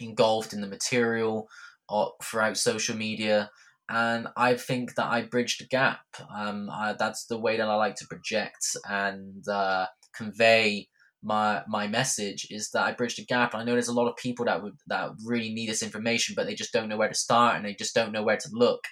engulfed 0.00 0.54
in 0.54 0.62
the 0.62 0.66
material 0.66 1.48
or 1.90 2.06
uh, 2.06 2.10
throughout 2.24 2.56
social 2.56 2.96
media 2.96 3.50
and 3.92 4.28
I 4.36 4.54
think 4.54 4.94
that 4.94 5.06
I 5.06 5.22
bridged 5.22 5.60
the 5.60 5.66
gap. 5.66 6.00
Um, 6.34 6.70
I, 6.70 6.94
that's 6.98 7.26
the 7.26 7.38
way 7.38 7.58
that 7.58 7.68
I 7.68 7.74
like 7.74 7.96
to 7.96 8.06
project 8.06 8.76
and 8.88 9.46
uh, 9.46 9.86
convey 10.16 10.88
my 11.22 11.62
my 11.68 11.86
message 11.86 12.46
is 12.50 12.70
that 12.70 12.82
I 12.82 12.92
bridged 12.92 13.18
the 13.18 13.24
gap. 13.24 13.54
I 13.54 13.62
know 13.62 13.72
there's 13.72 13.88
a 13.88 13.94
lot 13.94 14.08
of 14.08 14.16
people 14.16 14.46
that 14.46 14.62
would 14.62 14.76
that 14.88 15.10
really 15.24 15.52
need 15.52 15.68
this 15.68 15.82
information, 15.82 16.34
but 16.34 16.46
they 16.46 16.54
just 16.54 16.72
don't 16.72 16.88
know 16.88 16.96
where 16.96 17.08
to 17.08 17.14
start 17.14 17.56
and 17.56 17.64
they 17.64 17.74
just 17.74 17.94
don't 17.94 18.12
know 18.12 18.22
where 18.22 18.36
to 18.36 18.48
look. 18.52 18.84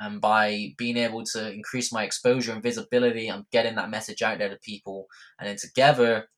And 0.00 0.20
by 0.20 0.74
being 0.76 0.96
able 0.96 1.24
to 1.24 1.52
increase 1.52 1.92
my 1.92 2.04
exposure 2.04 2.52
and 2.52 2.62
visibility, 2.62 3.28
I'm 3.28 3.46
getting 3.50 3.74
that 3.76 3.90
message 3.90 4.22
out 4.22 4.38
there 4.38 4.48
to 4.48 4.58
people. 4.58 5.06
And 5.38 5.48
then 5.48 5.56
together, 5.56 6.28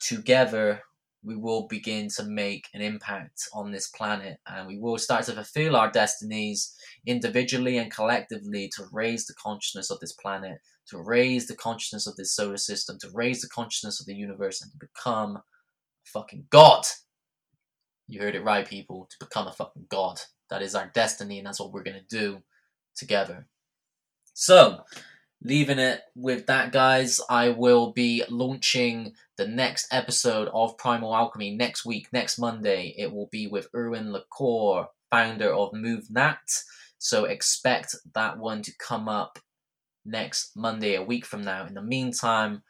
together, 0.00 0.82
we 1.24 1.36
will 1.36 1.66
begin 1.66 2.08
to 2.16 2.22
make 2.22 2.68
an 2.72 2.80
impact 2.80 3.48
on 3.52 3.72
this 3.72 3.88
planet 3.88 4.38
and 4.46 4.68
we 4.68 4.78
will 4.78 4.96
start 4.96 5.24
to 5.24 5.32
fulfill 5.32 5.74
our 5.74 5.90
destinies 5.90 6.76
individually 7.04 7.78
and 7.78 7.90
collectively 7.90 8.70
to 8.76 8.84
raise 8.92 9.26
the 9.26 9.34
consciousness 9.34 9.90
of 9.90 9.98
this 9.98 10.12
planet, 10.12 10.58
to 10.86 10.98
raise 10.98 11.48
the 11.48 11.56
consciousness 11.56 12.06
of 12.06 12.14
this 12.14 12.36
solar 12.36 12.56
system, 12.56 12.96
to 13.00 13.10
raise 13.12 13.40
the 13.40 13.48
consciousness 13.48 13.98
of 13.98 14.06
the 14.06 14.14
universe, 14.14 14.62
and 14.62 14.70
to 14.70 14.78
become 14.78 15.38
fucking 16.04 16.46
God. 16.50 16.84
You 18.06 18.20
heard 18.20 18.36
it 18.36 18.44
right, 18.44 18.68
people. 18.68 19.08
To 19.10 19.26
become 19.26 19.48
a 19.48 19.52
fucking 19.52 19.86
God. 19.88 20.20
That 20.48 20.62
is 20.62 20.76
our 20.76 20.92
destiny, 20.94 21.38
and 21.38 21.46
that's 21.46 21.58
what 21.58 21.72
we're 21.72 21.82
going 21.82 21.98
to 21.98 22.16
do 22.16 22.40
together. 22.96 23.46
So, 24.34 24.84
leaving 25.42 25.78
it 25.78 26.02
with 26.14 26.46
that, 26.46 26.72
guys, 26.72 27.20
I 27.28 27.50
will 27.50 27.92
be 27.92 28.24
launching 28.28 29.14
the 29.36 29.46
next 29.46 29.86
episode 29.92 30.48
of 30.52 30.78
Primal 30.78 31.14
Alchemy 31.14 31.56
next 31.56 31.84
week, 31.84 32.08
next 32.12 32.38
Monday. 32.38 32.94
It 32.98 33.12
will 33.12 33.28
be 33.30 33.46
with 33.46 33.70
Erwan 33.72 34.12
Le 34.12 34.22
Corre, 34.30 34.88
founder 35.10 35.52
of 35.52 35.72
MovNat. 35.72 36.64
So 36.98 37.24
expect 37.24 37.94
that 38.14 38.38
one 38.38 38.62
to 38.62 38.72
come 38.78 39.08
up 39.08 39.38
next 40.04 40.56
Monday, 40.56 40.94
a 40.94 41.02
week 41.02 41.24
from 41.24 41.42
now. 41.42 41.66
In 41.66 41.74
the 41.74 41.82
meantime, 41.82 42.62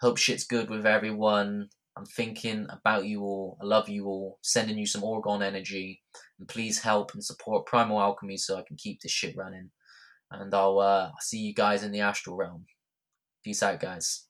hope 0.00 0.16
shit's 0.16 0.44
good 0.44 0.70
with 0.70 0.86
everyone. 0.86 1.68
I'm 1.98 2.06
thinking 2.06 2.68
about 2.70 3.06
you 3.06 3.22
all. 3.22 3.58
I 3.60 3.64
love 3.64 3.88
you 3.88 4.06
all. 4.06 4.38
Sending 4.42 4.78
you 4.78 4.86
some 4.86 5.02
Orgone 5.02 5.42
energy. 5.42 6.00
And 6.38 6.46
please 6.46 6.78
help 6.80 7.12
and 7.12 7.24
support 7.24 7.66
Primal 7.66 8.00
Alchemy 8.00 8.36
so 8.36 8.56
I 8.56 8.62
can 8.62 8.76
keep 8.76 9.00
this 9.00 9.10
shit 9.10 9.36
running. 9.36 9.70
And 10.30 10.54
I'll 10.54 10.78
uh, 10.78 11.10
see 11.20 11.38
you 11.38 11.54
guys 11.54 11.82
in 11.82 11.90
the 11.90 12.00
astral 12.00 12.36
realm. 12.36 12.66
Peace 13.42 13.64
out, 13.64 13.80
guys. 13.80 14.27